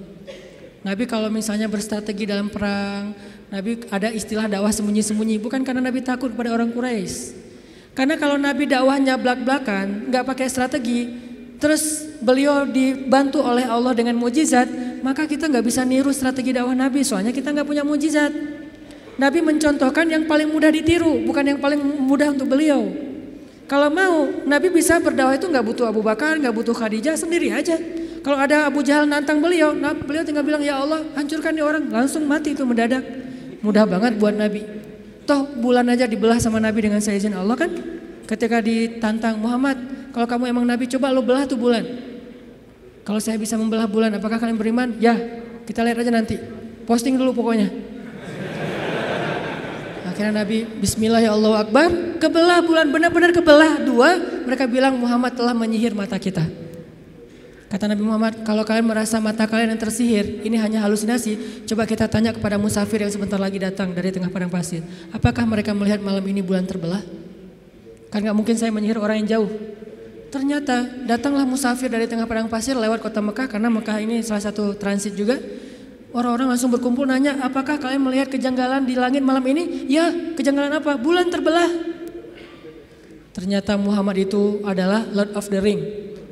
[0.83, 3.15] Nabi kalau misalnya berstrategi dalam perang,
[3.47, 7.39] Nabi ada istilah dakwah sembunyi-sembunyi, bukan karena Nabi takut kepada orang Quraisy.
[7.95, 11.22] Karena kalau Nabi dakwahnya belak-belakan, nggak pakai strategi,
[11.63, 14.67] terus beliau dibantu oleh Allah dengan mujizat,
[14.99, 18.35] maka kita nggak bisa niru strategi dakwah Nabi, soalnya kita nggak punya mujizat.
[19.15, 22.83] Nabi mencontohkan yang paling mudah ditiru, bukan yang paling mudah untuk beliau.
[23.63, 27.79] Kalau mau, Nabi bisa berdakwah itu nggak butuh Abu Bakar, nggak butuh Khadijah, sendiri aja.
[28.19, 31.87] Kalau ada Abu Jahal nantang beliau, nah beliau tinggal bilang ya Allah hancurkan nih orang,
[31.87, 33.07] langsung mati itu mendadak.
[33.63, 34.67] Mudah banget buat Nabi.
[35.23, 37.71] Toh bulan aja dibelah sama Nabi dengan seizin Allah kan?
[38.33, 39.77] Ketika ditantang Muhammad,
[40.09, 41.85] kalau kamu emang Nabi coba lo belah tuh bulan.
[43.05, 44.97] Kalau saya bisa membelah bulan, apakah kalian beriman?
[44.97, 45.13] Ya,
[45.69, 46.41] kita lihat aja nanti.
[46.89, 47.69] Posting dulu pokoknya.
[50.09, 51.89] Akhirnya Nabi Bismillah ya Allah Akbar
[52.21, 54.13] Kebelah bulan benar-benar kebelah dua
[54.45, 56.45] Mereka bilang Muhammad telah menyihir mata kita
[57.73, 61.65] Kata Nabi Muhammad, kalau kalian merasa mata kalian yang tersihir, ini hanya halusinasi.
[61.65, 64.85] Coba kita tanya kepada musafir yang sebentar lagi datang dari tengah padang pasir.
[65.09, 67.01] Apakah mereka melihat malam ini bulan terbelah?
[68.13, 69.49] Kan nggak mungkin saya menyihir orang yang jauh.
[70.29, 74.77] Ternyata datanglah musafir dari tengah padang pasir lewat kota Mekah karena Mekah ini salah satu
[74.77, 75.41] transit juga.
[76.13, 79.89] Orang-orang langsung berkumpul nanya, apakah kalian melihat kejanggalan di langit malam ini?
[79.89, 80.93] Ya, kejanggalan apa?
[80.93, 81.65] Bulan terbelah.
[83.33, 85.81] Ternyata Muhammad itu adalah Lord of the Ring,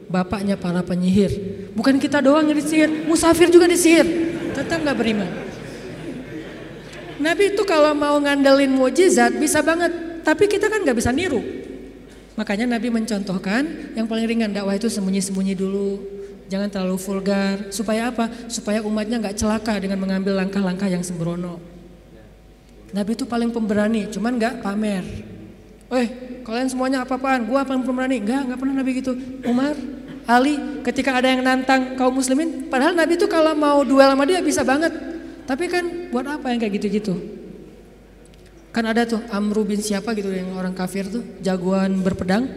[0.06, 1.34] bapaknya para penyihir.
[1.74, 4.06] Bukan kita doang yang disihir, musafir juga disihir.
[4.54, 5.30] Tetap nggak beriman.
[7.18, 11.61] Nabi itu kalau mau ngandelin mujizat bisa banget, tapi kita kan nggak bisa niru.
[12.42, 16.02] Makanya Nabi mencontohkan yang paling ringan dakwah itu sembunyi-sembunyi dulu,
[16.50, 17.70] jangan terlalu vulgar.
[17.70, 18.34] Supaya apa?
[18.50, 21.62] Supaya umatnya nggak celaka dengan mengambil langkah-langkah yang sembrono.
[22.98, 25.06] Nabi itu paling pemberani, cuman nggak pamer.
[25.94, 26.08] Eh,
[26.42, 27.46] kalian semuanya apa-apaan?
[27.46, 28.18] Gua paling pemberani.
[28.18, 29.14] Enggak, enggak pernah Nabi gitu.
[29.46, 29.78] Umar,
[30.26, 34.42] Ali ketika ada yang nantang kaum muslimin, padahal Nabi itu kalau mau duel sama dia
[34.42, 34.90] bisa banget.
[35.46, 37.14] Tapi kan buat apa yang kayak gitu-gitu?
[38.72, 42.48] Kan ada tuh Amru bin siapa gitu yang orang kafir tuh, jagoan berpedang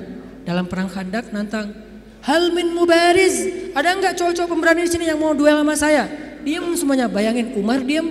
[0.47, 1.75] dalam perang Khandak nantang.
[2.23, 6.07] Hal min mubariz, ada nggak cowok-cowok pemberani di sini yang mau duel sama saya?
[6.47, 8.07] Diam semuanya, bayangin Umar diam.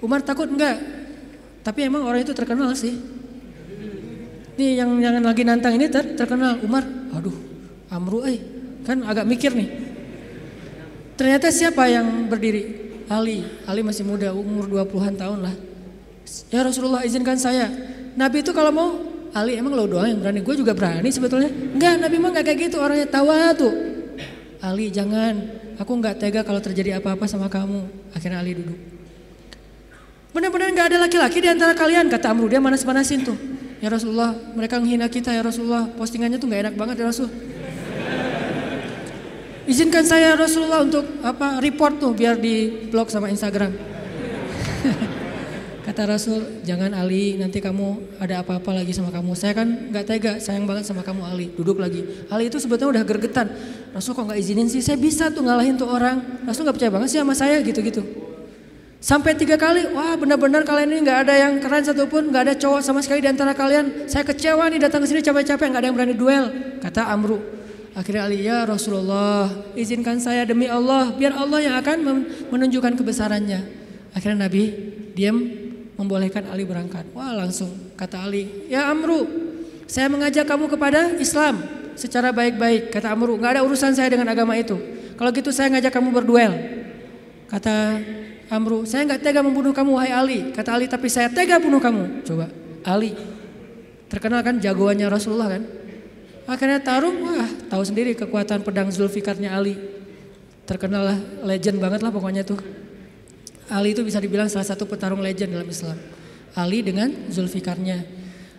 [0.00, 0.80] Umar takut enggak?
[1.62, 2.96] Tapi emang orang itu terkenal sih.
[4.54, 6.82] Nih yang yang lagi nantang ini ter, terkenal Umar.
[7.14, 7.34] Aduh,
[7.92, 8.40] Amru eh
[8.88, 9.68] kan agak mikir nih.
[11.14, 12.82] Ternyata siapa yang berdiri?
[13.06, 13.44] Ali.
[13.68, 15.54] Ali masih muda, umur 20-an tahun lah.
[16.48, 17.68] Ya Rasulullah izinkan saya.
[18.14, 18.88] Nabi itu kalau mau
[19.34, 20.40] Ali emang lo doang yang berani.
[20.46, 21.50] Gue juga berani sebetulnya.
[21.50, 22.78] Enggak, Nabi emang gak kayak gitu.
[22.78, 23.74] Orangnya tawa tuh.
[24.62, 25.62] Ali jangan.
[25.74, 27.82] Aku nggak tega kalau terjadi apa-apa sama kamu.
[28.14, 28.78] Akhirnya Ali duduk.
[30.30, 33.38] Benar-benar nggak ada laki-laki di antara kalian kata Amru dia manas-manasin tuh.
[33.82, 37.28] Ya Rasulullah mereka menghina kita ya Rasulullah postingannya tuh nggak enak banget ya Rasul.
[39.64, 43.93] Izinkan saya Rasulullah untuk apa report tuh biar di blog sama Instagram.
[45.94, 49.30] Kata Rasul, jangan Ali, nanti kamu ada apa-apa lagi sama kamu.
[49.38, 51.46] Saya kan nggak tega, sayang banget sama kamu Ali.
[51.54, 52.02] Duduk lagi.
[52.34, 53.46] Ali itu sebetulnya udah gergetan.
[53.94, 54.82] Rasul kok nggak izinin sih?
[54.82, 56.42] Saya bisa tuh ngalahin tuh orang.
[56.42, 58.02] Rasul nggak percaya banget sih sama saya gitu-gitu.
[58.98, 62.82] Sampai tiga kali, wah benar-benar kalian ini nggak ada yang keren satupun, nggak ada cowok
[62.82, 64.10] sama sekali di antara kalian.
[64.10, 66.44] Saya kecewa nih datang ke sini capek-capek, nggak ada yang berani duel.
[66.82, 67.38] Kata Amru.
[67.94, 69.46] Akhirnya Ali, ya Rasulullah,
[69.78, 73.62] izinkan saya demi Allah, biar Allah yang akan menunjukkan kebesarannya.
[74.10, 74.74] Akhirnya Nabi
[75.14, 75.63] diam
[75.94, 77.06] membolehkan Ali berangkat.
[77.14, 79.26] Wah langsung kata Ali, ya Amru,
[79.86, 81.62] saya mengajak kamu kepada Islam
[81.94, 82.90] secara baik-baik.
[82.90, 84.74] Kata Amru, nggak ada urusan saya dengan agama itu.
[85.14, 86.52] Kalau gitu saya ngajak kamu berduel.
[87.46, 88.02] Kata
[88.50, 90.38] Amru, saya nggak tega membunuh kamu wahai Ali.
[90.50, 92.26] Kata Ali, tapi saya tega bunuh kamu.
[92.26, 92.50] Coba,
[92.82, 93.14] Ali.
[94.10, 95.62] Terkenal kan jagoannya Rasulullah kan?
[96.44, 99.78] Akhirnya tarung, wah tahu sendiri kekuatan pedang Zulfikarnya Ali.
[100.68, 102.83] Terkenal lah, legend banget lah pokoknya tuh.
[103.72, 105.96] Ali itu bisa dibilang salah satu petarung legend dalam Islam.
[106.54, 108.04] Ali dengan Zulfikarnya.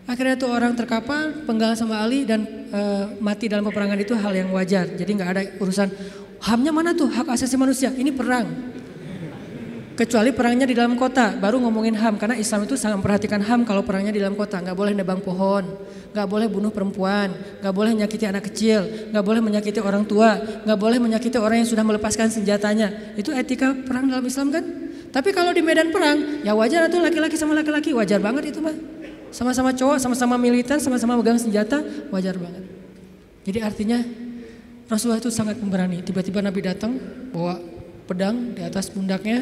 [0.06, 2.82] Akhirnya tuh orang terkapar, penggal sama Ali dan e,
[3.18, 4.86] mati dalam peperangan itu hal yang wajar.
[4.86, 5.90] Jadi nggak ada urusan
[6.46, 7.90] hamnya mana tuh hak asasi manusia.
[7.90, 8.76] Ini perang.
[9.96, 13.80] Kecuali perangnya di dalam kota, baru ngomongin HAM karena Islam itu sangat memperhatikan HAM kalau
[13.80, 15.64] perangnya di dalam kota, nggak boleh nebang pohon,
[16.12, 17.32] nggak boleh bunuh perempuan,
[17.64, 18.84] nggak boleh menyakiti anak kecil,
[19.16, 20.36] nggak boleh menyakiti orang tua,
[20.68, 23.16] nggak boleh menyakiti orang yang sudah melepaskan senjatanya.
[23.16, 24.64] Itu etika perang dalam Islam kan?
[25.16, 28.76] Tapi kalau di medan perang, ya wajar tuh laki-laki sama laki-laki, wajar banget itu mah.
[29.32, 31.80] Sama-sama cowok, sama-sama militer, sama-sama megang senjata,
[32.12, 32.68] wajar banget.
[33.48, 34.04] Jadi artinya
[34.92, 36.04] Rasulullah itu sangat pemberani.
[36.04, 37.00] Tiba-tiba Nabi datang
[37.32, 37.64] bawa
[38.12, 39.40] pedang di atas pundaknya,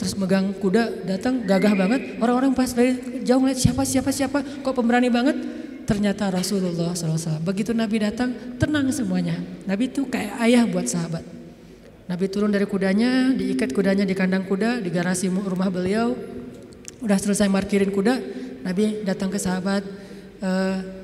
[0.00, 2.16] terus megang kuda, datang gagah banget.
[2.16, 5.36] Orang-orang pas dari jauh ngeliat siapa siapa siapa, kok pemberani banget.
[5.84, 7.42] Ternyata Rasulullah SAW.
[7.44, 9.36] Begitu Nabi datang, tenang semuanya.
[9.68, 11.41] Nabi itu kayak ayah buat sahabat.
[12.10, 16.18] Nabi turun dari kudanya, diikat kudanya di kandang kuda di garasi rumah beliau.
[17.02, 18.18] Udah selesai markirin kuda,
[18.66, 19.86] Nabi datang ke sahabat.
[20.42, 20.50] E,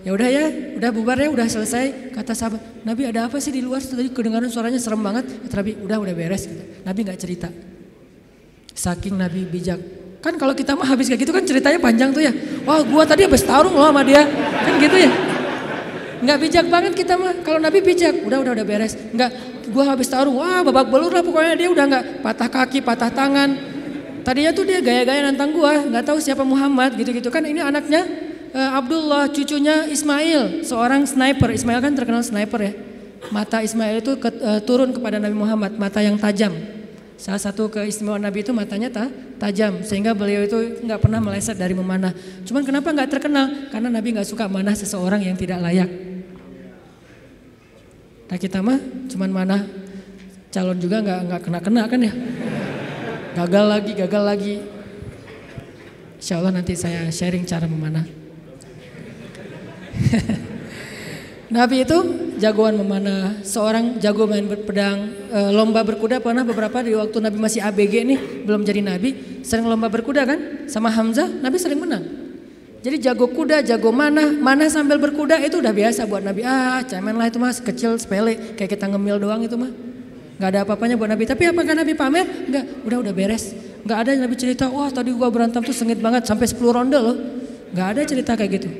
[0.03, 0.47] ya udah ya,
[0.79, 2.15] udah bubar ya, udah selesai.
[2.15, 3.79] Kata sahabat, Nabi ada apa sih di luar?
[3.79, 5.31] Tadi kedengaran suaranya serem banget.
[5.47, 6.51] Kata Nabi, udah udah beres.
[6.83, 7.49] Nabi nggak cerita.
[8.75, 9.79] Saking Nabi bijak.
[10.19, 12.35] Kan kalau kita mah habis kayak gitu kan ceritanya panjang tuh ya.
[12.67, 14.27] Wah gua tadi habis tarung loh sama dia.
[14.67, 15.11] Kan gitu ya.
[16.27, 17.39] Nggak bijak banget kita mah.
[17.47, 18.99] Kalau Nabi bijak, udah udah udah beres.
[19.15, 19.31] Nggak,
[19.69, 23.55] gue habis taruh, wah babak belur lah pokoknya dia udah nggak patah kaki, patah tangan.
[24.25, 27.45] Tadinya tuh dia gaya-gaya nantang gue, nggak tahu siapa Muhammad gitu-gitu kan.
[27.45, 28.05] Ini anaknya
[28.53, 31.49] uh, Abdullah, cucunya Ismail, seorang sniper.
[31.53, 32.73] Ismail kan terkenal sniper ya.
[33.33, 36.53] Mata Ismail itu ke, uh, turun kepada Nabi Muhammad, mata yang tajam.
[37.19, 39.05] Salah satu keistimewaan Nabi itu matanya ta,
[39.43, 42.15] tajam sehingga beliau itu nggak pernah meleset dari memanah.
[42.47, 43.47] Cuman kenapa nggak terkenal?
[43.75, 45.91] Karena Nabi nggak suka manah seseorang yang tidak layak.
[48.29, 48.77] Nah kita mah
[49.09, 49.57] cuman mana
[50.53, 52.13] calon juga nggak nggak kena kena kan ya.
[53.37, 54.55] Gagal lagi, gagal lagi.
[56.19, 58.05] Insya Allah nanti saya sharing cara memanah.
[61.49, 61.99] Nabi itu
[62.37, 67.65] jagoan memanah, seorang jago main pedang, e, lomba berkuda pernah beberapa di waktu Nabi masih
[67.65, 72.28] ABG nih, belum jadi Nabi, sering lomba berkuda kan, sama Hamzah, Nabi sering menang.
[72.79, 76.47] Jadi jago kuda, jago mana, mana sambil berkuda itu udah biasa buat Nabi.
[76.47, 79.71] Ah, cemen lah itu mas, kecil, sepele, kayak kita ngemil doang itu mah.
[80.39, 81.27] Gak ada apa-apanya buat Nabi.
[81.27, 82.27] Tapi apakah Nabi pamer?
[82.47, 83.51] Enggak, udah udah beres.
[83.83, 87.17] Gak ada Nabi cerita, wah tadi gua berantem tuh sengit banget sampai 10 ronde loh.
[87.75, 88.71] Gak ada cerita kayak gitu.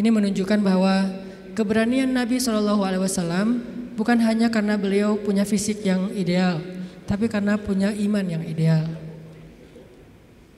[0.00, 1.12] Ini menunjukkan bahwa
[1.52, 3.60] keberanian Nabi Shallallahu Alaihi Wasallam
[4.00, 6.64] bukan hanya karena beliau punya fisik yang ideal,
[7.04, 8.88] tapi karena punya iman yang ideal.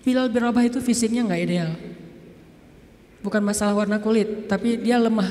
[0.06, 1.70] Bilal bin Rabah itu fisiknya nggak ideal,
[3.22, 5.30] bukan masalah warna kulit, tapi dia lemah.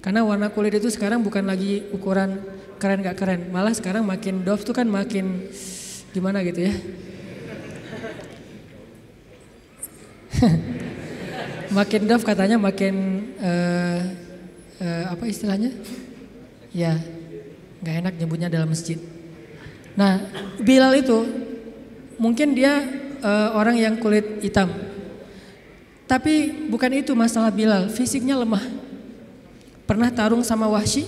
[0.00, 2.40] Karena warna kulit itu sekarang bukan lagi ukuran
[2.80, 5.48] keren gak keren, malah sekarang makin dof tuh kan makin
[6.16, 6.74] gimana gitu ya.
[11.76, 12.94] makin dof katanya makin
[13.36, 14.00] uh,
[14.80, 15.76] uh, apa istilahnya?
[16.72, 16.96] Ya,
[17.82, 18.96] nggak enak nyebutnya dalam masjid.
[19.98, 20.22] Nah,
[20.62, 21.26] Bilal itu
[22.16, 22.80] mungkin dia
[23.20, 24.70] uh, orang yang kulit hitam,
[26.10, 28.66] tapi bukan itu masalah Bilal, fisiknya lemah.
[29.86, 31.06] Pernah tarung sama Wahsy,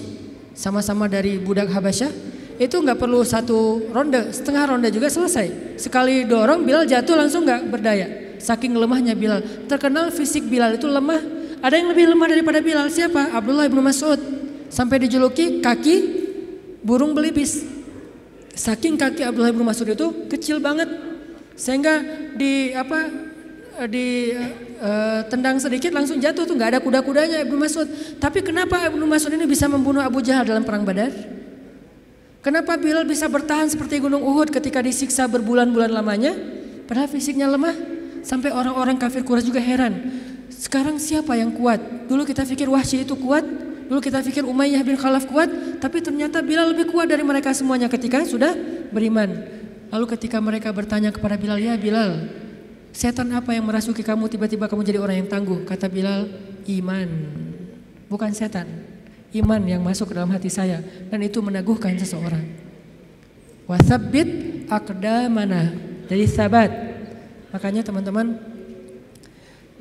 [0.55, 2.15] sama-sama dari budak Habasyah,
[2.63, 5.75] itu nggak perlu satu ronde, setengah ronde juga selesai.
[5.75, 8.39] Sekali dorong Bilal jatuh langsung nggak berdaya.
[8.39, 9.43] Saking lemahnya Bilal.
[9.67, 11.19] Terkenal fisik Bilal itu lemah.
[11.59, 13.35] Ada yang lebih lemah daripada Bilal siapa?
[13.35, 14.23] Abdullah bin Mas'ud.
[14.71, 15.97] Sampai dijuluki kaki
[16.79, 17.67] burung belibis.
[18.55, 20.87] Saking kaki Abdullah bin Mas'ud itu kecil banget.
[21.59, 22.03] Sehingga
[22.39, 23.11] di apa
[23.87, 24.35] di
[24.83, 27.87] uh, tendang sedikit langsung jatuh tuh nggak ada kuda-kudanya Ibnu Mas'ud.
[28.19, 31.15] Tapi kenapa Ibnu Mas'ud ini bisa membunuh Abu Jahal dalam perang Badar?
[32.43, 36.35] Kenapa Bilal bisa bertahan seperti gunung Uhud ketika disiksa berbulan-bulan lamanya?
[36.91, 37.95] Padahal fisiknya lemah.
[38.27, 40.11] Sampai orang-orang kafir Quraisy juga heran.
[40.51, 41.79] Sekarang siapa yang kuat?
[42.11, 43.43] Dulu kita pikir Wahsy itu kuat,
[43.87, 45.51] dulu kita pikir Umayyah bin Khalaf kuat,
[45.83, 48.55] tapi ternyata Bilal lebih kuat dari mereka semuanya ketika sudah
[48.95, 49.43] beriman.
[49.91, 52.42] Lalu ketika mereka bertanya kepada Bilal, "Ya Bilal,
[52.93, 56.29] setan apa yang merasuki kamu tiba-tiba kamu jadi orang yang tangguh?" Kata Bilal,
[56.69, 57.09] "Iman."
[58.13, 58.69] Bukan setan.
[59.33, 62.45] Iman yang masuk ke dalam hati saya dan itu meneguhkan seseorang.
[63.65, 64.29] Wasabbit
[64.69, 65.73] aqdamana.
[66.13, 66.69] Jadi sabat.
[67.49, 68.37] Makanya teman-teman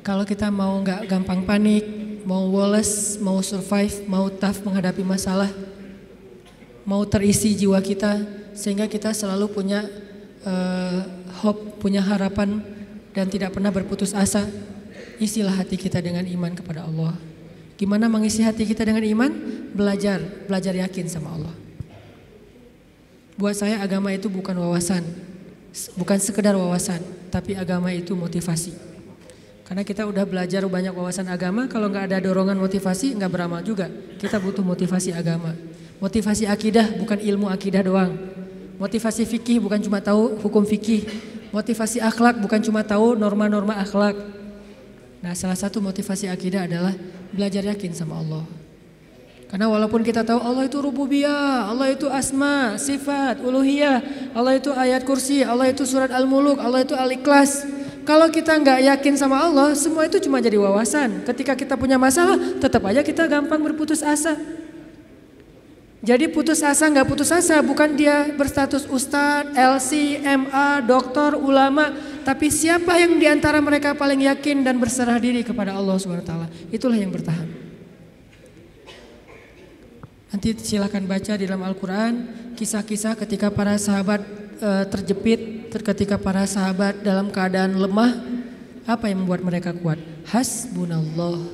[0.00, 1.84] kalau kita mau nggak gampang panik,
[2.24, 5.50] mau woles, mau survive, mau tough menghadapi masalah,
[6.82, 9.86] mau terisi jiwa kita, sehingga kita selalu punya
[10.42, 11.06] uh,
[11.44, 12.62] hope, punya harapan,
[13.12, 14.44] dan tidak pernah berputus asa.
[15.20, 17.14] Isilah hati kita dengan iman kepada Allah.
[17.78, 19.30] Gimana mengisi hati kita dengan iman?
[19.72, 21.54] Belajar, belajar yakin sama Allah.
[23.38, 25.02] Buat saya agama itu bukan wawasan,
[25.96, 27.00] bukan sekedar wawasan,
[27.32, 28.76] tapi agama itu motivasi.
[29.64, 33.88] Karena kita udah belajar banyak wawasan agama, kalau nggak ada dorongan motivasi nggak beramal juga.
[34.20, 35.56] Kita butuh motivasi agama.
[35.96, 38.12] Motivasi akidah bukan ilmu akidah doang.
[38.76, 41.08] Motivasi fikih bukan cuma tahu hukum fikih.
[41.52, 44.16] Motivasi akhlak bukan cuma tahu norma-norma akhlak.
[45.20, 46.96] Nah salah satu motivasi akidah adalah
[47.28, 48.42] belajar yakin sama Allah.
[49.52, 54.00] Karena walaupun kita tahu Allah itu rububiyah, Allah itu asma, sifat, uluhiyah,
[54.32, 57.68] Allah itu ayat kursi, Allah itu surat al-muluk, Allah itu al-ikhlas.
[58.08, 61.20] Kalau kita nggak yakin sama Allah, semua itu cuma jadi wawasan.
[61.28, 64.40] Ketika kita punya masalah, tetap aja kita gampang berputus asa.
[66.02, 71.94] Jadi putus asa nggak putus asa, bukan dia berstatus ustadz, LC, MA, doktor, ulama,
[72.26, 76.32] tapi siapa yang di antara mereka paling yakin dan berserah diri kepada Allah swt.
[76.74, 77.46] Itulah yang bertahan.
[80.34, 82.12] Nanti silakan baca di dalam Al-Quran
[82.58, 84.26] kisah-kisah ketika para sahabat
[84.58, 88.10] e, terjepit ketika para sahabat dalam keadaan lemah,
[88.90, 90.02] apa yang membuat mereka kuat?
[90.26, 91.46] Hasbunallah.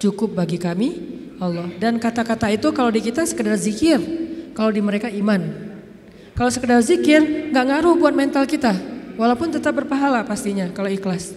[0.00, 1.66] Cukup bagi kami Allah.
[1.82, 3.98] Dan kata-kata itu kalau di kita sekedar zikir,
[4.54, 5.42] kalau di mereka iman.
[6.38, 8.72] Kalau sekedar zikir nggak ngaruh buat mental kita,
[9.18, 11.34] walaupun tetap berpahala pastinya kalau ikhlas.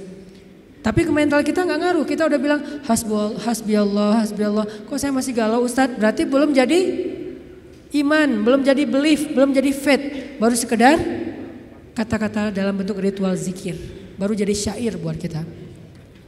[0.85, 2.05] Tapi ke mental kita nggak ngaruh.
[2.05, 4.69] Kita udah bilang hasbul, hasbi Allah, hasbi Allah.
[4.85, 5.97] Kok saya masih galau Ustadz?
[5.97, 6.79] Berarti belum jadi
[8.05, 10.37] iman, belum jadi belief, belum jadi faith.
[10.37, 11.01] Baru sekedar
[11.97, 15.43] kata-kata dalam bentuk ritual zikir baru jadi syair buat kita.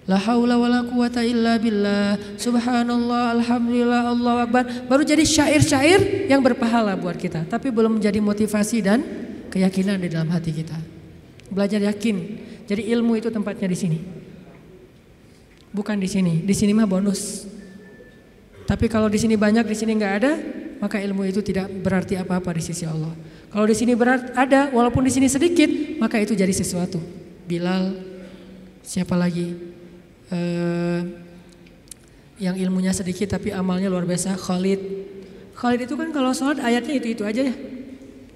[0.08, 2.16] La haula wala quwata illa billah.
[2.40, 4.64] Subhanallah, alhamdulillah, Allahu akbar.
[4.88, 9.04] Baru jadi syair-syair yang berpahala buat kita, tapi belum menjadi motivasi dan
[9.52, 10.80] keyakinan di dalam hati kita.
[11.52, 12.40] Belajar yakin.
[12.72, 14.00] Jadi ilmu itu tempatnya di sini.
[15.76, 16.40] Bukan di sini.
[16.40, 17.44] Di sini mah bonus.
[18.64, 20.32] Tapi kalau di sini banyak, di sini nggak ada,
[20.80, 23.12] maka ilmu itu tidak berarti apa-apa di sisi Allah.
[23.52, 25.68] Kalau di sini berat ada, walaupun di sini sedikit,
[26.00, 27.00] maka itu jadi sesuatu.
[27.48, 27.96] Bilal,
[28.84, 29.77] siapa lagi?
[30.28, 31.02] Uh,
[32.38, 34.38] yang ilmunya sedikit tapi amalnya luar biasa.
[34.38, 34.80] Khalid.
[35.58, 37.56] Khalid itu kan kalau sholat ayatnya itu itu aja ya.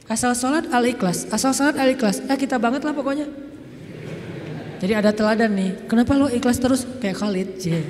[0.09, 2.23] Asal sholat al ikhlas, asal sholat al ikhlas.
[2.25, 3.29] Ya kita banget lah pokoknya.
[4.81, 5.85] Jadi ada teladan nih.
[5.85, 7.47] Kenapa lo ikhlas terus kayak Khalid?
[7.61, 7.85] Cie.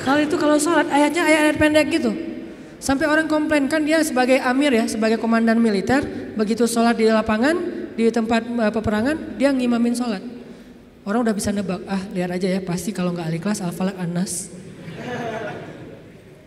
[0.00, 2.10] Khalid itu kalau sholat ayatnya ayat-ayat pendek gitu.
[2.80, 6.06] Sampai orang komplain kan dia sebagai amir ya, sebagai komandan militer,
[6.38, 7.58] begitu sholat di lapangan,
[7.98, 10.22] di tempat uh, peperangan, dia ngimamin sholat.
[11.08, 14.52] Orang udah bisa nebak, ah lihat aja ya, pasti kalau nggak aliklas al-falak an-nas.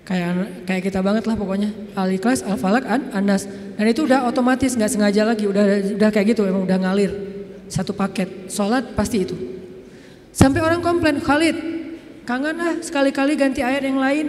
[0.05, 3.49] Kayak kayak kita banget lah pokoknya, aliklas al-falak an-nas.
[3.49, 7.09] Dan itu udah otomatis nggak sengaja lagi, udah udah kayak gitu, emang udah ngalir.
[7.73, 9.33] Satu paket, sholat pasti itu.
[10.29, 11.57] Sampai orang komplain, Khalid,
[12.29, 14.27] kangen ah sekali-kali ganti ayat yang lain.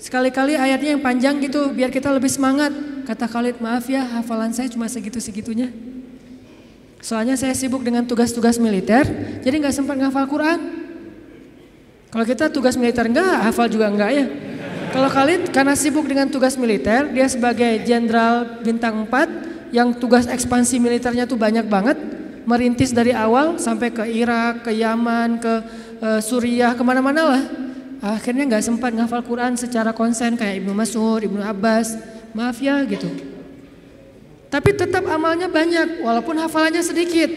[0.00, 2.72] Sekali-kali ayatnya yang panjang gitu biar kita lebih semangat.
[3.04, 5.87] Kata Khalid, maaf ya hafalan saya cuma segitu-segitunya.
[6.98, 9.06] Soalnya saya sibuk dengan tugas-tugas militer,
[9.40, 10.60] jadi nggak sempat ngafal Quran.
[12.08, 14.26] Kalau kita tugas militer enggak, hafal juga enggak ya.
[14.88, 20.80] Kalau Khalid karena sibuk dengan tugas militer, dia sebagai jenderal bintang 4 yang tugas ekspansi
[20.80, 22.00] militernya tuh banyak banget,
[22.48, 25.54] merintis dari awal sampai ke Irak, ke Yaman, ke
[26.00, 27.42] uh, Suriah, ke mana-mana lah
[28.02, 31.98] akhirnya nggak sempat ngafal Quran secara konsen kayak Ibnu Mas'ud, Ibnu Abbas,
[32.34, 33.10] maaf ya gitu.
[34.48, 37.28] Tapi tetap amalnya banyak walaupun hafalannya sedikit.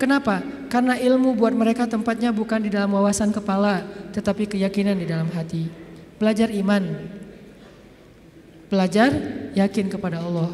[0.00, 0.40] Kenapa?
[0.72, 5.68] Karena ilmu buat mereka tempatnya bukan di dalam wawasan kepala, tetapi keyakinan di dalam hati.
[6.16, 6.82] Belajar iman.
[8.72, 9.12] Belajar
[9.54, 10.50] yakin kepada Allah.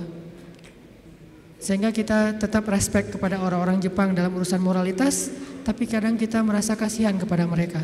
[1.60, 5.28] Sehingga kita tetap respect kepada orang-orang Jepang dalam urusan moralitas,
[5.62, 7.80] tapi kadang kita merasa kasihan kepada mereka.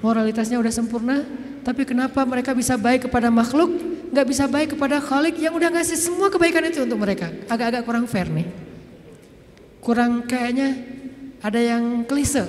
[0.00, 1.26] Moralitasnya udah sempurna,
[1.66, 6.00] tapi kenapa mereka bisa baik kepada makhluk, nggak bisa baik kepada Khalik yang udah ngasih
[6.00, 7.28] semua kebaikan itu untuk mereka?
[7.52, 8.48] Agak-agak kurang fair nih.
[9.84, 10.72] Kurang kayaknya
[11.44, 12.48] ada yang klise.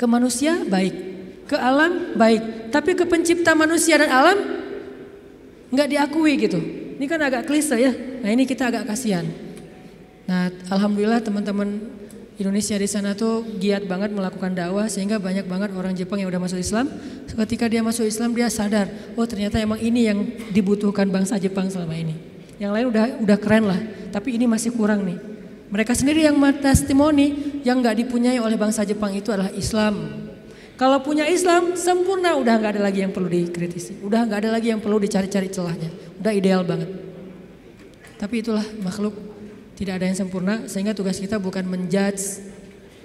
[0.00, 0.96] Ke manusia baik,
[1.44, 4.38] ke alam baik, tapi ke pencipta manusia dan alam
[5.68, 6.58] nggak diakui gitu.
[6.96, 7.92] Ini kan agak klise ya.
[8.24, 9.28] Nah ini kita agak kasihan.
[10.24, 11.92] Nah, alhamdulillah teman-teman
[12.34, 16.42] Indonesia di sana tuh giat banget melakukan dakwah sehingga banyak banget orang Jepang yang udah
[16.42, 16.90] masuk Islam.
[17.30, 20.18] Ketika dia masuk Islam dia sadar, oh ternyata emang ini yang
[20.50, 22.18] dibutuhkan bangsa Jepang selama ini.
[22.58, 23.78] Yang lain udah udah keren lah,
[24.10, 25.18] tapi ini masih kurang nih.
[25.70, 30.26] Mereka sendiri yang testimoni yang nggak dipunyai oleh bangsa Jepang itu adalah Islam.
[30.74, 34.74] Kalau punya Islam sempurna, udah nggak ada lagi yang perlu dikritisi, udah nggak ada lagi
[34.74, 36.90] yang perlu dicari-cari celahnya, udah ideal banget.
[38.18, 39.14] Tapi itulah makhluk
[39.74, 42.42] tidak ada yang sempurna sehingga tugas kita bukan menjudge,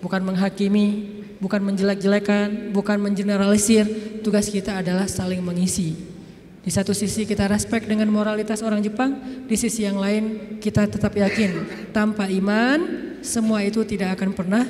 [0.05, 3.85] bukan menghakimi, bukan menjelek-jelekan, bukan mengeneralisir.
[4.21, 5.97] Tugas kita adalah saling mengisi.
[6.59, 9.17] Di satu sisi kita respect dengan moralitas orang Jepang,
[9.47, 11.65] di sisi yang lain kita tetap yakin
[11.95, 12.79] tanpa iman
[13.25, 14.67] semua itu tidak akan pernah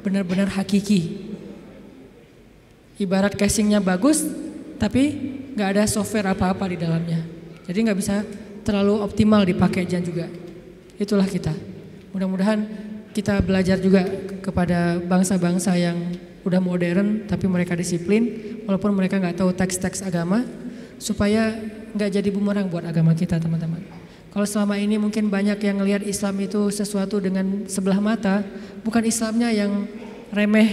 [0.00, 1.28] benar-benar hakiki.
[2.96, 4.24] Ibarat casingnya bagus,
[4.80, 5.12] tapi
[5.52, 7.20] nggak ada software apa-apa di dalamnya.
[7.68, 8.24] Jadi nggak bisa
[8.64, 10.45] terlalu optimal dipakai juga.
[10.96, 11.52] Itulah kita.
[12.16, 12.64] Mudah-mudahan
[13.12, 14.04] kita belajar juga
[14.44, 15.96] kepada bangsa-bangsa yang
[16.46, 20.46] udah modern tapi mereka disiplin walaupun mereka nggak tahu teks-teks agama
[20.96, 21.52] supaya
[21.96, 23.82] nggak jadi bumerang buat agama kita teman-teman.
[24.36, 28.44] Kalau selama ini mungkin banyak yang ngelihat Islam itu sesuatu dengan sebelah mata,
[28.84, 29.88] bukan Islamnya yang
[30.28, 30.70] remeh,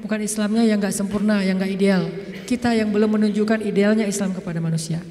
[0.00, 2.08] bukan Islamnya yang nggak sempurna, yang nggak ideal.
[2.48, 5.04] Kita yang belum menunjukkan idealnya Islam kepada manusia.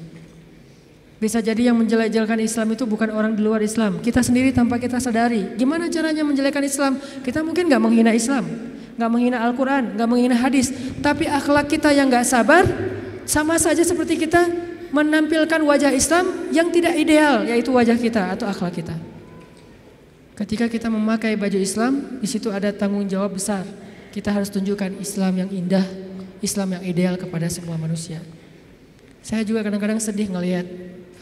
[1.22, 4.02] Bisa jadi yang menjelek-jelekan Islam itu bukan orang di luar Islam.
[4.02, 5.54] Kita sendiri tanpa kita sadari.
[5.54, 6.98] Gimana caranya menjelekkan Islam?
[7.22, 8.42] Kita mungkin nggak menghina Islam,
[8.98, 10.74] nggak menghina Al-Quran, nggak menghina hadis.
[10.98, 12.66] Tapi akhlak kita yang nggak sabar,
[13.22, 14.50] sama saja seperti kita
[14.90, 18.98] menampilkan wajah Islam yang tidak ideal, yaitu wajah kita atau akhlak kita.
[20.34, 23.62] Ketika kita memakai baju Islam, di situ ada tanggung jawab besar.
[24.10, 25.86] Kita harus tunjukkan Islam yang indah,
[26.42, 28.18] Islam yang ideal kepada semua manusia.
[29.22, 30.66] Saya juga kadang-kadang sedih ngelihat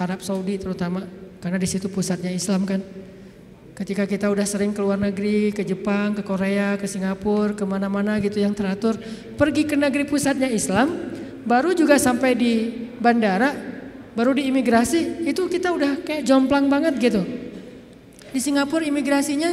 [0.00, 1.04] Arab Saudi terutama
[1.44, 2.80] karena di situ pusatnya Islam kan.
[3.76, 8.20] Ketika kita udah sering ke luar negeri, ke Jepang, ke Korea, ke Singapura, ke mana-mana
[8.20, 8.96] gitu yang teratur,
[9.40, 10.92] pergi ke negeri pusatnya Islam,
[11.48, 12.52] baru juga sampai di
[13.00, 13.56] bandara,
[14.12, 17.24] baru di imigrasi, itu kita udah kayak jomplang banget gitu.
[18.36, 19.48] Di Singapura imigrasinya,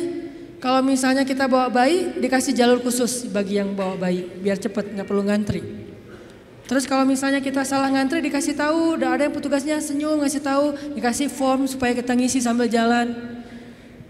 [0.60, 5.08] kalau misalnya kita bawa bayi, dikasih jalur khusus bagi yang bawa bayi, biar cepet, nggak
[5.08, 5.87] perlu ngantri.
[6.68, 10.76] Terus kalau misalnya kita salah ngantri dikasih tahu, udah ada yang petugasnya senyum ngasih tahu,
[11.00, 13.16] dikasih form supaya kita ngisi sambil jalan.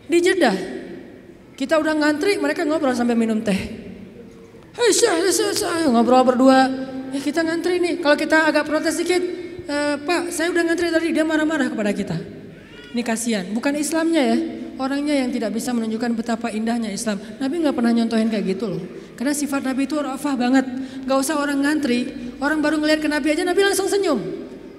[0.09, 0.57] Di Jeddah,
[1.53, 3.85] kita udah ngantri, mereka ngobrol sambil minum teh.
[4.73, 6.65] Hei, saya, saya, saya, ngobrol berdua.
[7.13, 8.01] Ya kita ngantri nih.
[8.01, 9.21] Kalau kita agak protes sedikit,
[9.65, 12.17] e, Pak, saya udah ngantri tadi, dia marah-marah kepada kita.
[12.93, 14.37] Ini kasihan, bukan Islamnya ya,
[14.81, 17.21] orangnya yang tidak bisa menunjukkan betapa indahnya Islam.
[17.37, 18.81] Nabi nggak pernah nyontohin kayak gitu loh.
[19.17, 20.65] Karena sifat Nabi itu rafah banget.
[21.09, 24.19] Gak usah orang ngantri, Orang baru ngelihat ke Nabi aja Nabi langsung senyum.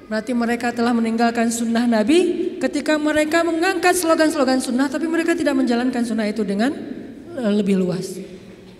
[0.08, 6.00] Berarti mereka telah meninggalkan sunnah Nabi ketika mereka mengangkat slogan-slogan sunnah tapi mereka tidak menjalankan
[6.00, 6.72] sunnah itu dengan
[7.36, 8.16] eh, lebih luas.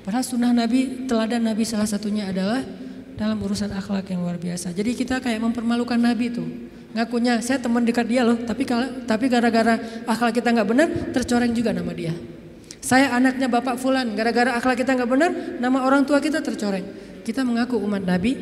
[0.08, 2.64] Padahal sunnah Nabi, teladan Nabi salah satunya adalah
[3.18, 4.72] dalam urusan akhlak yang luar biasa.
[4.72, 6.44] Jadi kita kayak mempermalukan Nabi itu.
[6.96, 8.64] Ngakunya saya teman dekat dia loh, tapi
[9.04, 9.76] tapi gara-gara
[10.08, 12.16] akhlak kita nggak benar, tercoreng juga nama dia.
[12.80, 16.88] Saya anaknya Bapak Fulan, gara-gara akhlak kita nggak benar, nama orang tua kita tercoreng.
[17.20, 18.32] Kita mengaku umat Nabi,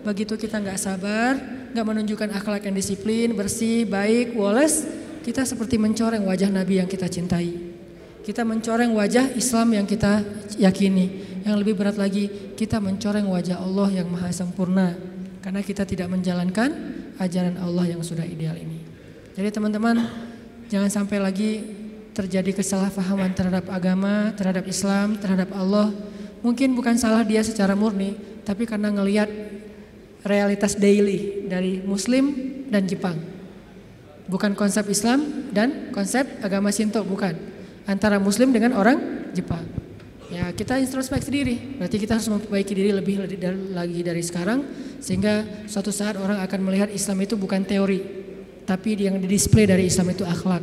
[0.00, 1.36] Begitu kita nggak sabar,
[1.76, 4.88] nggak menunjukkan akhlak yang disiplin, bersih, baik, woles,
[5.20, 7.52] kita seperti mencoreng wajah Nabi yang kita cintai.
[8.24, 10.24] Kita mencoreng wajah Islam yang kita
[10.56, 11.28] yakini.
[11.44, 14.96] Yang lebih berat lagi, kita mencoreng wajah Allah yang maha sempurna.
[15.40, 16.68] Karena kita tidak menjalankan
[17.16, 18.80] ajaran Allah yang sudah ideal ini.
[19.36, 20.04] Jadi teman-teman,
[20.68, 21.50] jangan sampai lagi
[22.12, 25.92] terjadi kesalahpahaman terhadap agama, terhadap Islam, terhadap Allah.
[26.44, 29.28] Mungkin bukan salah dia secara murni, tapi karena ngelihat
[30.24, 32.32] realitas daily dari Muslim
[32.68, 33.16] dan Jepang.
[34.30, 37.34] Bukan konsep Islam dan konsep agama Shinto, bukan.
[37.88, 39.66] Antara Muslim dengan orang Jepang.
[40.30, 43.18] Ya kita introspeksi diri, berarti kita harus memperbaiki diri lebih
[43.74, 44.62] lagi dari sekarang
[45.02, 47.98] sehingga suatu saat orang akan melihat Islam itu bukan teori,
[48.62, 50.62] tapi yang didisplay dari Islam itu akhlak.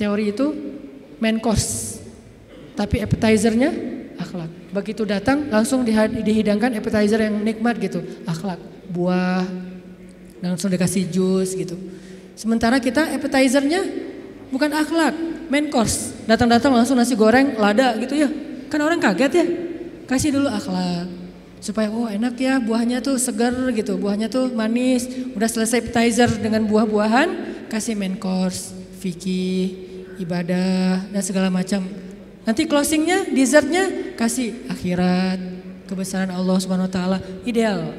[0.00, 0.46] Teori itu
[1.20, 2.00] main course,
[2.72, 3.68] tapi appetizernya
[4.16, 4.59] akhlak.
[4.70, 9.42] Begitu datang langsung dihidangkan appetizer yang nikmat gitu, akhlak, buah,
[10.38, 11.74] langsung dikasih jus gitu.
[12.38, 13.82] Sementara kita appetizernya
[14.48, 15.12] bukan akhlak,
[15.50, 16.14] main course.
[16.24, 18.30] Datang-datang langsung nasi goreng, lada gitu ya.
[18.70, 19.46] Kan orang kaget ya.
[20.06, 21.10] Kasih dulu akhlak.
[21.60, 25.04] Supaya oh enak ya buahnya tuh segar gitu, buahnya tuh manis.
[25.36, 27.28] Udah selesai appetizer dengan buah-buahan,
[27.68, 28.72] kasih main course,
[29.04, 29.76] fikih,
[30.16, 31.84] ibadah dan segala macam.
[32.48, 35.40] Nanti closingnya, dessertnya kasih akhirat,
[35.88, 37.18] kebesaran Allah Subhanahu Wa Taala,
[37.48, 37.96] ideal.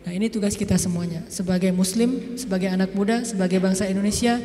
[0.00, 4.40] Nah ini tugas kita semuanya sebagai Muslim, sebagai anak muda, sebagai bangsa Indonesia,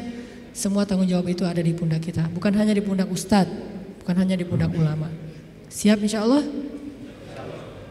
[0.51, 3.55] semua tanggung jawab itu ada di pundak kita, bukan hanya di pundak ustadz,
[4.03, 5.07] bukan hanya di pundak ulama.
[5.71, 6.43] Siap insya Allah?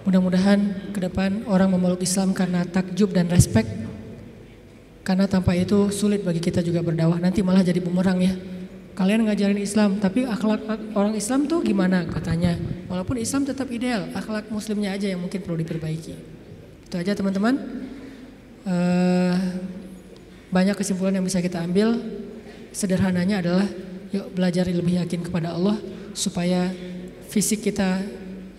[0.05, 3.66] Mudah-mudahan ke depan orang memeluk Islam karena takjub dan respect.
[5.01, 7.16] Karena tanpa itu sulit bagi kita juga berdakwah.
[7.16, 8.32] Nanti malah jadi bumerang ya.
[8.95, 10.62] Kalian ngajarin Islam, tapi akhlak
[10.95, 12.55] orang Islam tuh gimana katanya.
[12.86, 16.14] Walaupun Islam tetap ideal, akhlak muslimnya aja yang mungkin perlu diperbaiki.
[16.86, 17.59] Itu aja teman-teman.
[18.64, 19.34] Uh,
[20.55, 21.99] banyak kesimpulan yang bisa kita ambil
[22.70, 23.66] sederhananya adalah
[24.14, 25.74] yuk belajar lebih yakin kepada Allah
[26.14, 26.70] supaya
[27.26, 27.99] fisik kita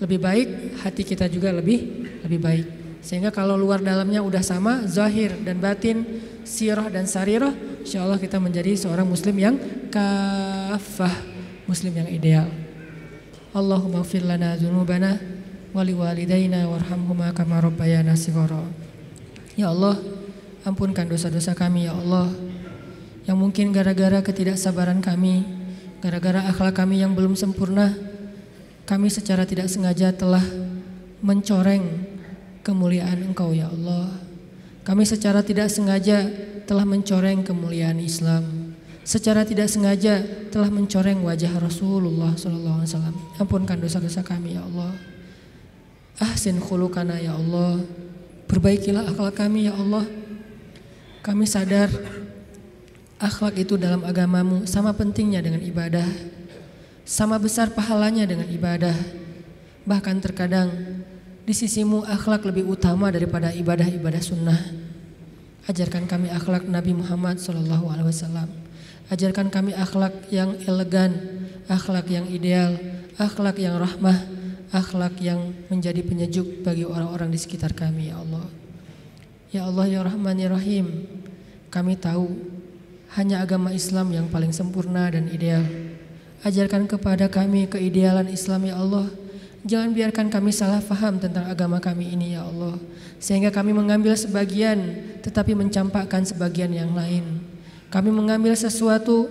[0.03, 0.47] lebih baik,
[0.83, 2.84] hati kita juga lebih lebih baik.
[3.05, 6.01] Sehingga kalau luar dalamnya udah sama, zahir dan batin,
[6.41, 7.53] sirah dan sarirah,
[7.85, 9.55] insya Allah kita menjadi seorang muslim yang
[9.93, 11.13] kafah,
[11.69, 12.49] muslim yang ideal.
[13.53, 18.17] Allahumma fir lana wali walidayna warhamhuma kama rabbayana.
[19.53, 20.01] Ya Allah,
[20.65, 22.33] ampunkan dosa-dosa kami ya Allah
[23.29, 25.45] yang mungkin gara-gara ketidaksabaran kami,
[26.01, 27.93] gara-gara akhlak kami yang belum sempurna,
[28.89, 30.41] kami secara tidak sengaja telah
[31.21, 32.14] mencoreng
[32.65, 34.09] kemuliaan Engkau ya Allah.
[34.81, 36.25] Kami secara tidak sengaja
[36.65, 38.73] telah mencoreng kemuliaan Islam.
[39.05, 43.13] Secara tidak sengaja telah mencoreng wajah Rasulullah wasallam.
[43.37, 44.97] Ampunkan dosa-dosa kami ya Allah.
[46.17, 47.85] Ahsin khulukana ya Allah.
[48.49, 50.09] Perbaikilah akhlak kami ya Allah.
[51.21, 51.89] Kami sadar
[53.15, 56.03] Akhlak itu dalam agamamu sama pentingnya dengan ibadah,
[57.07, 58.91] sama besar pahalanya dengan ibadah.
[59.87, 60.67] Bahkan terkadang
[61.45, 64.59] di sisimu akhlak lebih utama daripada ibadah-ibadah sunnah.
[65.69, 68.49] Ajarkan kami akhlak Nabi Muhammad SAW.
[69.13, 71.13] Ajarkan kami akhlak yang elegan,
[71.69, 72.73] akhlak yang ideal,
[73.21, 74.17] akhlak yang rahmah,
[74.73, 78.45] akhlak yang menjadi penyejuk bagi orang-orang di sekitar kami, ya Allah.
[79.53, 81.05] Ya Allah, ya Rahman, ya Rahim,
[81.69, 82.33] kami tahu
[83.13, 85.63] hanya agama Islam yang paling sempurna dan ideal.
[86.41, 89.24] Ajarkan kepada kami keidealan Islam ya Allah.
[89.65, 92.77] Jangan biarkan kami salah faham tentang agama kami ini ya Allah.
[93.17, 94.77] Sehingga kami mengambil sebagian
[95.25, 97.41] tetapi mencampakkan sebagian yang lain.
[97.89, 99.25] Kami mengambil sesuatu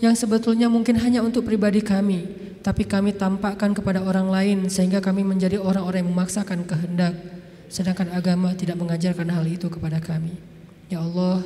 [0.00, 2.24] yang sebetulnya mungkin hanya untuk pribadi kami.
[2.64, 7.12] Tapi kami tampakkan kepada orang lain sehingga kami menjadi orang-orang yang memaksakan kehendak.
[7.68, 10.40] Sedangkan agama tidak mengajarkan hal itu kepada kami.
[10.88, 11.44] Ya Allah,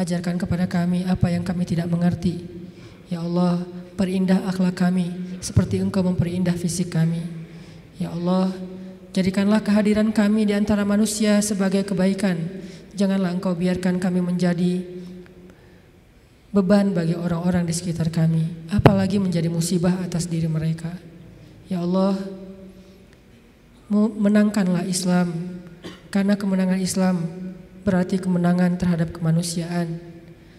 [0.00, 2.40] ajarkan kepada kami apa yang kami tidak mengerti.
[3.12, 3.68] Ya Allah,
[4.00, 5.12] perindah akhlak kami
[5.44, 7.35] seperti Engkau memperindah fisik kami.
[7.96, 8.52] Ya Allah,
[9.16, 12.36] jadikanlah kehadiran kami di antara manusia sebagai kebaikan.
[12.92, 14.84] Janganlah Engkau biarkan kami menjadi
[16.52, 20.92] beban bagi orang-orang di sekitar kami, apalagi menjadi musibah atas diri mereka.
[21.68, 22.16] Ya Allah,
[23.92, 25.32] menangkanlah Islam
[26.12, 27.16] karena kemenangan Islam
[27.86, 30.00] berarti kemenangan terhadap kemanusiaan.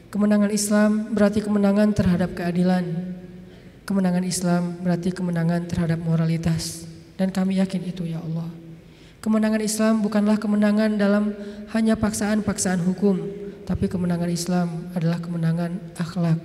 [0.08, 3.14] Kemenangan Islam berarti kemenangan terhadap keadilan.
[3.84, 6.87] Kemenangan Islam berarti kemenangan terhadap moralitas.
[7.18, 8.48] Dan kami yakin itu ya Allah.
[9.18, 11.34] Kemenangan Islam bukanlah kemenangan dalam
[11.74, 13.18] hanya paksaan-paksaan hukum,
[13.66, 16.38] tapi kemenangan Islam adalah kemenangan akhlak,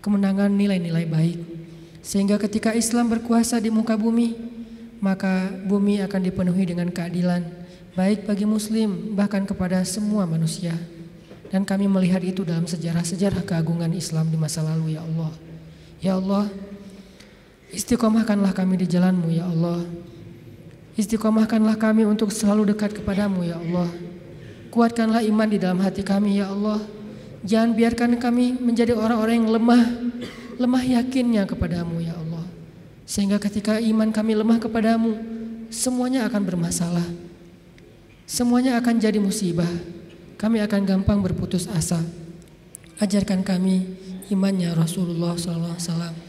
[0.00, 1.38] kemenangan nilai-nilai baik.
[2.06, 4.38] Sehingga ketika Islam berkuasa di muka bumi,
[5.02, 7.42] maka bumi akan dipenuhi dengan keadilan,
[7.98, 10.72] baik bagi muslim bahkan kepada semua manusia.
[11.50, 15.32] Dan kami melihat itu dalam sejarah-sejarah keagungan Islam di masa lalu ya Allah.
[15.98, 16.46] Ya Allah,
[17.72, 19.82] istiqomahkanlah kami di jalanmu ya Allah.
[20.96, 23.90] Istiqomahkanlah kami untuk selalu dekat kepadamu ya Allah.
[24.72, 26.80] Kuatkanlah iman di dalam hati kami ya Allah.
[27.46, 29.82] Jangan biarkan kami menjadi orang-orang yang lemah,
[30.56, 32.44] lemah yakinnya kepadamu ya Allah.
[33.06, 35.14] Sehingga ketika iman kami lemah kepadamu,
[35.70, 37.06] semuanya akan bermasalah
[38.26, 39.70] semuanya akan jadi musibah.
[40.36, 42.02] Kami akan gampang berputus asa.
[43.00, 43.96] Ajarkan kami
[44.28, 46.25] imannya Rasulullah SAW.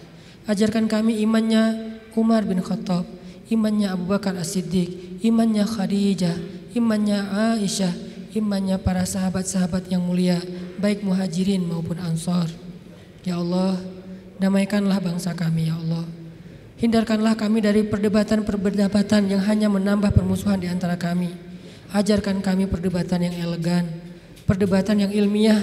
[0.47, 3.03] Ajarkan kami imannya Umar bin Khattab,
[3.51, 6.39] imannya Abu Bakar As-Siddiq, imannya Khadijah,
[6.71, 7.19] imannya
[7.59, 7.91] Aisyah,
[8.31, 10.39] imannya para sahabat-sahabat yang mulia,
[10.79, 12.47] baik muhajirin maupun ansor.
[13.27, 13.75] Ya Allah,
[14.39, 16.07] damaikanlah bangsa kami ya Allah.
[16.79, 21.33] Hindarkanlah kami dari perdebatan-perdebatan yang hanya menambah permusuhan di antara kami.
[21.91, 23.83] Ajarkan kami perdebatan yang elegan,
[24.47, 25.59] perdebatan yang ilmiah,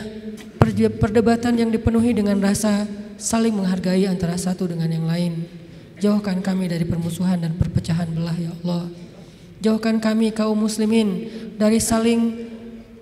[1.01, 2.85] perdebatan yang dipenuhi dengan rasa
[3.17, 5.47] saling menghargai antara satu dengan yang lain.
[6.03, 8.91] Jauhkan kami dari permusuhan dan perpecahan belah ya Allah.
[9.65, 12.45] Jauhkan kami kaum muslimin dari saling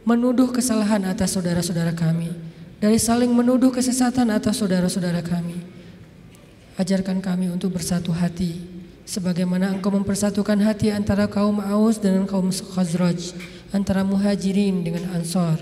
[0.06, 2.30] menuduh kesalahan atas saudara-saudara kami,
[2.78, 5.58] dari saling menuduh kesesatan atas saudara-saudara kami.
[6.78, 8.62] Ajarkan kami untuk bersatu hati,
[9.06, 13.34] sebagaimana Engkau mempersatukan hati antara kaum Aus dengan kaum Khazraj,
[13.70, 15.58] antara Muhajirin dengan Ansar.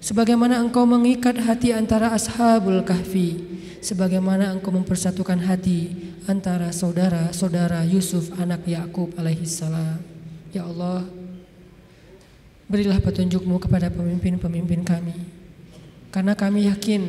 [0.00, 3.42] Sebagaimana Engkau mengikat hati antara Ashabul Kahfi,
[3.86, 5.94] sebagaimana Engkau mempersatukan hati
[6.26, 10.02] antara saudara-saudara Yusuf anak Yakub alaihissalam.
[10.50, 11.06] Ya Allah,
[12.66, 15.14] Berilah petunjukmu kepada pemimpin-pemimpin kami.
[16.10, 17.02] Karena kami yakin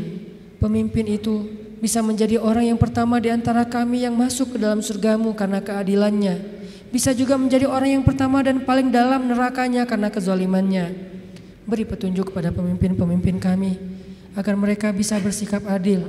[0.61, 1.49] pemimpin itu
[1.82, 6.61] bisa menjadi orang yang pertama di antara kami yang masuk ke dalam surgamu karena keadilannya.
[6.93, 10.93] Bisa juga menjadi orang yang pertama dan paling dalam nerakanya karena kezalimannya.
[11.65, 13.82] Beri petunjuk kepada pemimpin-pemimpin kami
[14.38, 16.05] agar mereka bisa bersikap adil.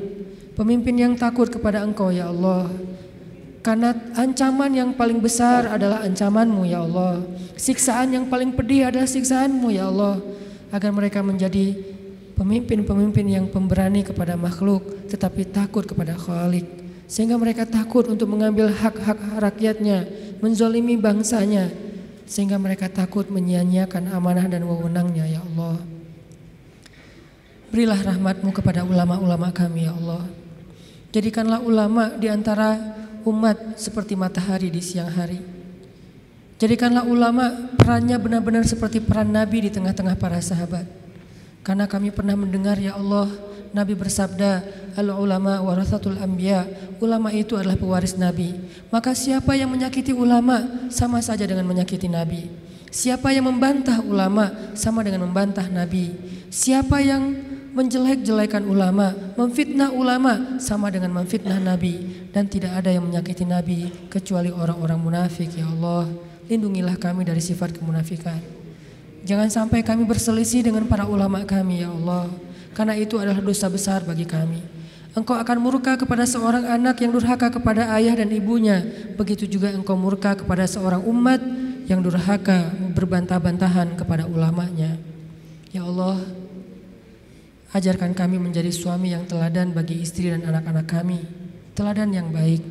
[0.59, 2.67] Pemimpin yang takut kepada Engkau ya Allah
[3.69, 7.21] karena ancaman yang paling besar adalah ancamanmu ya Allah.
[7.59, 10.25] Siksaan yang paling pedih adalah siksaanmu ya Allah.
[10.73, 11.77] Agar mereka menjadi
[12.33, 16.65] pemimpin-pemimpin yang pemberani kepada makhluk tetapi takut kepada Khalik.
[17.05, 20.09] Sehingga mereka takut untuk mengambil hak-hak rakyatnya,
[20.41, 21.69] menzolimi bangsanya.
[22.25, 25.77] Sehingga mereka takut menyia-nyiakan amanah dan wewenangnya ya Allah.
[27.69, 30.38] Berilah rahmatmu kepada ulama-ulama kami ya Allah.
[31.19, 32.79] Jadikanlah ulama di antara
[33.27, 35.43] umat seperti matahari di siang hari.
[36.63, 40.87] Jadikanlah ulama perannya benar-benar seperti peran Nabi di tengah-tengah para sahabat.
[41.67, 43.27] Karena kami pernah mendengar ya Allah,
[43.75, 44.63] Nabi bersabda,
[44.95, 46.71] al ulama warasatul anbiya.
[47.03, 48.55] Ulama itu adalah pewaris Nabi.
[48.95, 52.47] Maka siapa yang menyakiti ulama sama saja dengan menyakiti Nabi.
[52.95, 56.15] Siapa yang membantah ulama sama dengan membantah Nabi.
[56.47, 57.48] Siapa yang
[57.79, 64.51] menjelek-jelekan ulama, memfitnah ulama sama dengan memfitnah Nabi dan tidak ada yang menyakiti Nabi kecuali
[64.51, 66.11] orang-orang munafik ya Allah.
[66.51, 68.43] Lindungilah kami dari sifat kemunafikan.
[69.23, 72.27] Jangan sampai kami berselisih dengan para ulama kami ya Allah,
[72.75, 74.59] karena itu adalah dosa besar bagi kami.
[75.15, 78.83] Engkau akan murka kepada seorang anak yang durhaka kepada ayah dan ibunya.
[79.15, 81.39] Begitu juga engkau murka kepada seorang umat
[81.87, 84.99] yang durhaka berbantah-bantahan kepada ulamanya.
[85.69, 86.23] Ya Allah,
[87.69, 91.21] Ajarkan kami menjadi suami yang teladan bagi istri dan anak-anak kami,
[91.77, 92.65] teladan yang baik.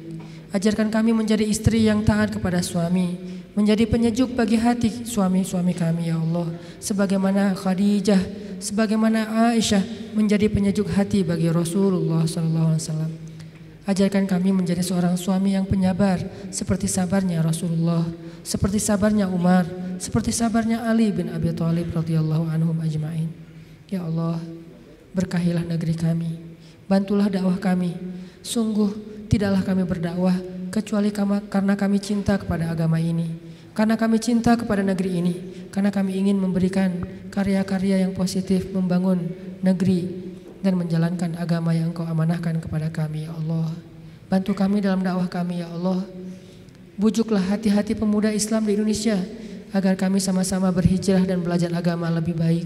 [0.50, 3.14] Ajarkan kami menjadi istri yang taat kepada suami,
[3.54, 6.50] menjadi penyejuk bagi hati suami-suami kami ya Allah.
[6.82, 8.22] Sebagaimana Khadijah,
[8.58, 13.14] sebagaimana Aisyah menjadi penyejuk hati bagi Rasulullah wasallam.
[13.86, 16.20] Ajarkan kami menjadi seorang suami yang penyabar
[16.50, 18.04] seperti sabarnya Rasulullah,
[18.42, 19.64] seperti sabarnya Umar,
[20.02, 23.32] seperti sabarnya Ali bin Abi Thalib radhiyallahu anhum ajmain.
[23.88, 24.44] Ya Allah,
[25.18, 26.38] Berkahilah negeri kami.
[26.86, 27.98] Bantulah dakwah kami.
[28.46, 28.94] Sungguh
[29.26, 30.38] tidaklah kami berdakwah
[30.70, 31.10] kecuali
[31.50, 33.26] karena kami cinta kepada agama ini.
[33.74, 35.36] Karena kami cinta kepada negeri ini.
[35.74, 37.02] Karena kami ingin memberikan
[37.34, 39.34] karya-karya yang positif membangun
[39.66, 40.06] negeri
[40.62, 43.74] dan menjalankan agama yang Engkau amanahkan kepada kami ya Allah.
[44.30, 46.06] Bantu kami dalam dakwah kami ya Allah.
[46.94, 49.18] Bujuklah hati-hati pemuda Islam di Indonesia
[49.74, 52.66] agar kami sama-sama berhijrah dan belajar agama lebih baik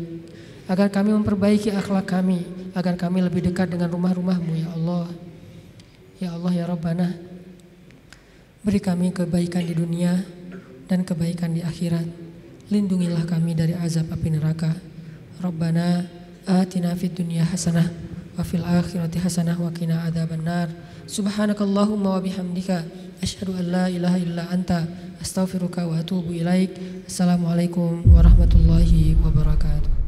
[0.71, 5.07] agar kami memperbaiki akhlak kami, agar kami lebih dekat dengan rumah-rumahmu ya Allah.
[6.15, 7.11] Ya Allah ya Rabbana,
[8.63, 10.23] beri kami kebaikan di dunia
[10.87, 12.07] dan kebaikan di akhirat.
[12.71, 14.71] Lindungilah kami dari azab api neraka.
[15.43, 16.07] Rabbana
[16.47, 17.91] atina fid dunya hasanah
[18.39, 20.71] wa fil akhirati hasanah wa qina adzabannar.
[21.03, 22.87] Subhanakallahumma wa bihamdika
[23.19, 24.87] asyhadu an la ilaha illa anta
[25.19, 27.03] astaghfiruka wa atubu ilaik.
[27.11, 30.00] Assalamualaikum warahmatullahi wabarakatuh.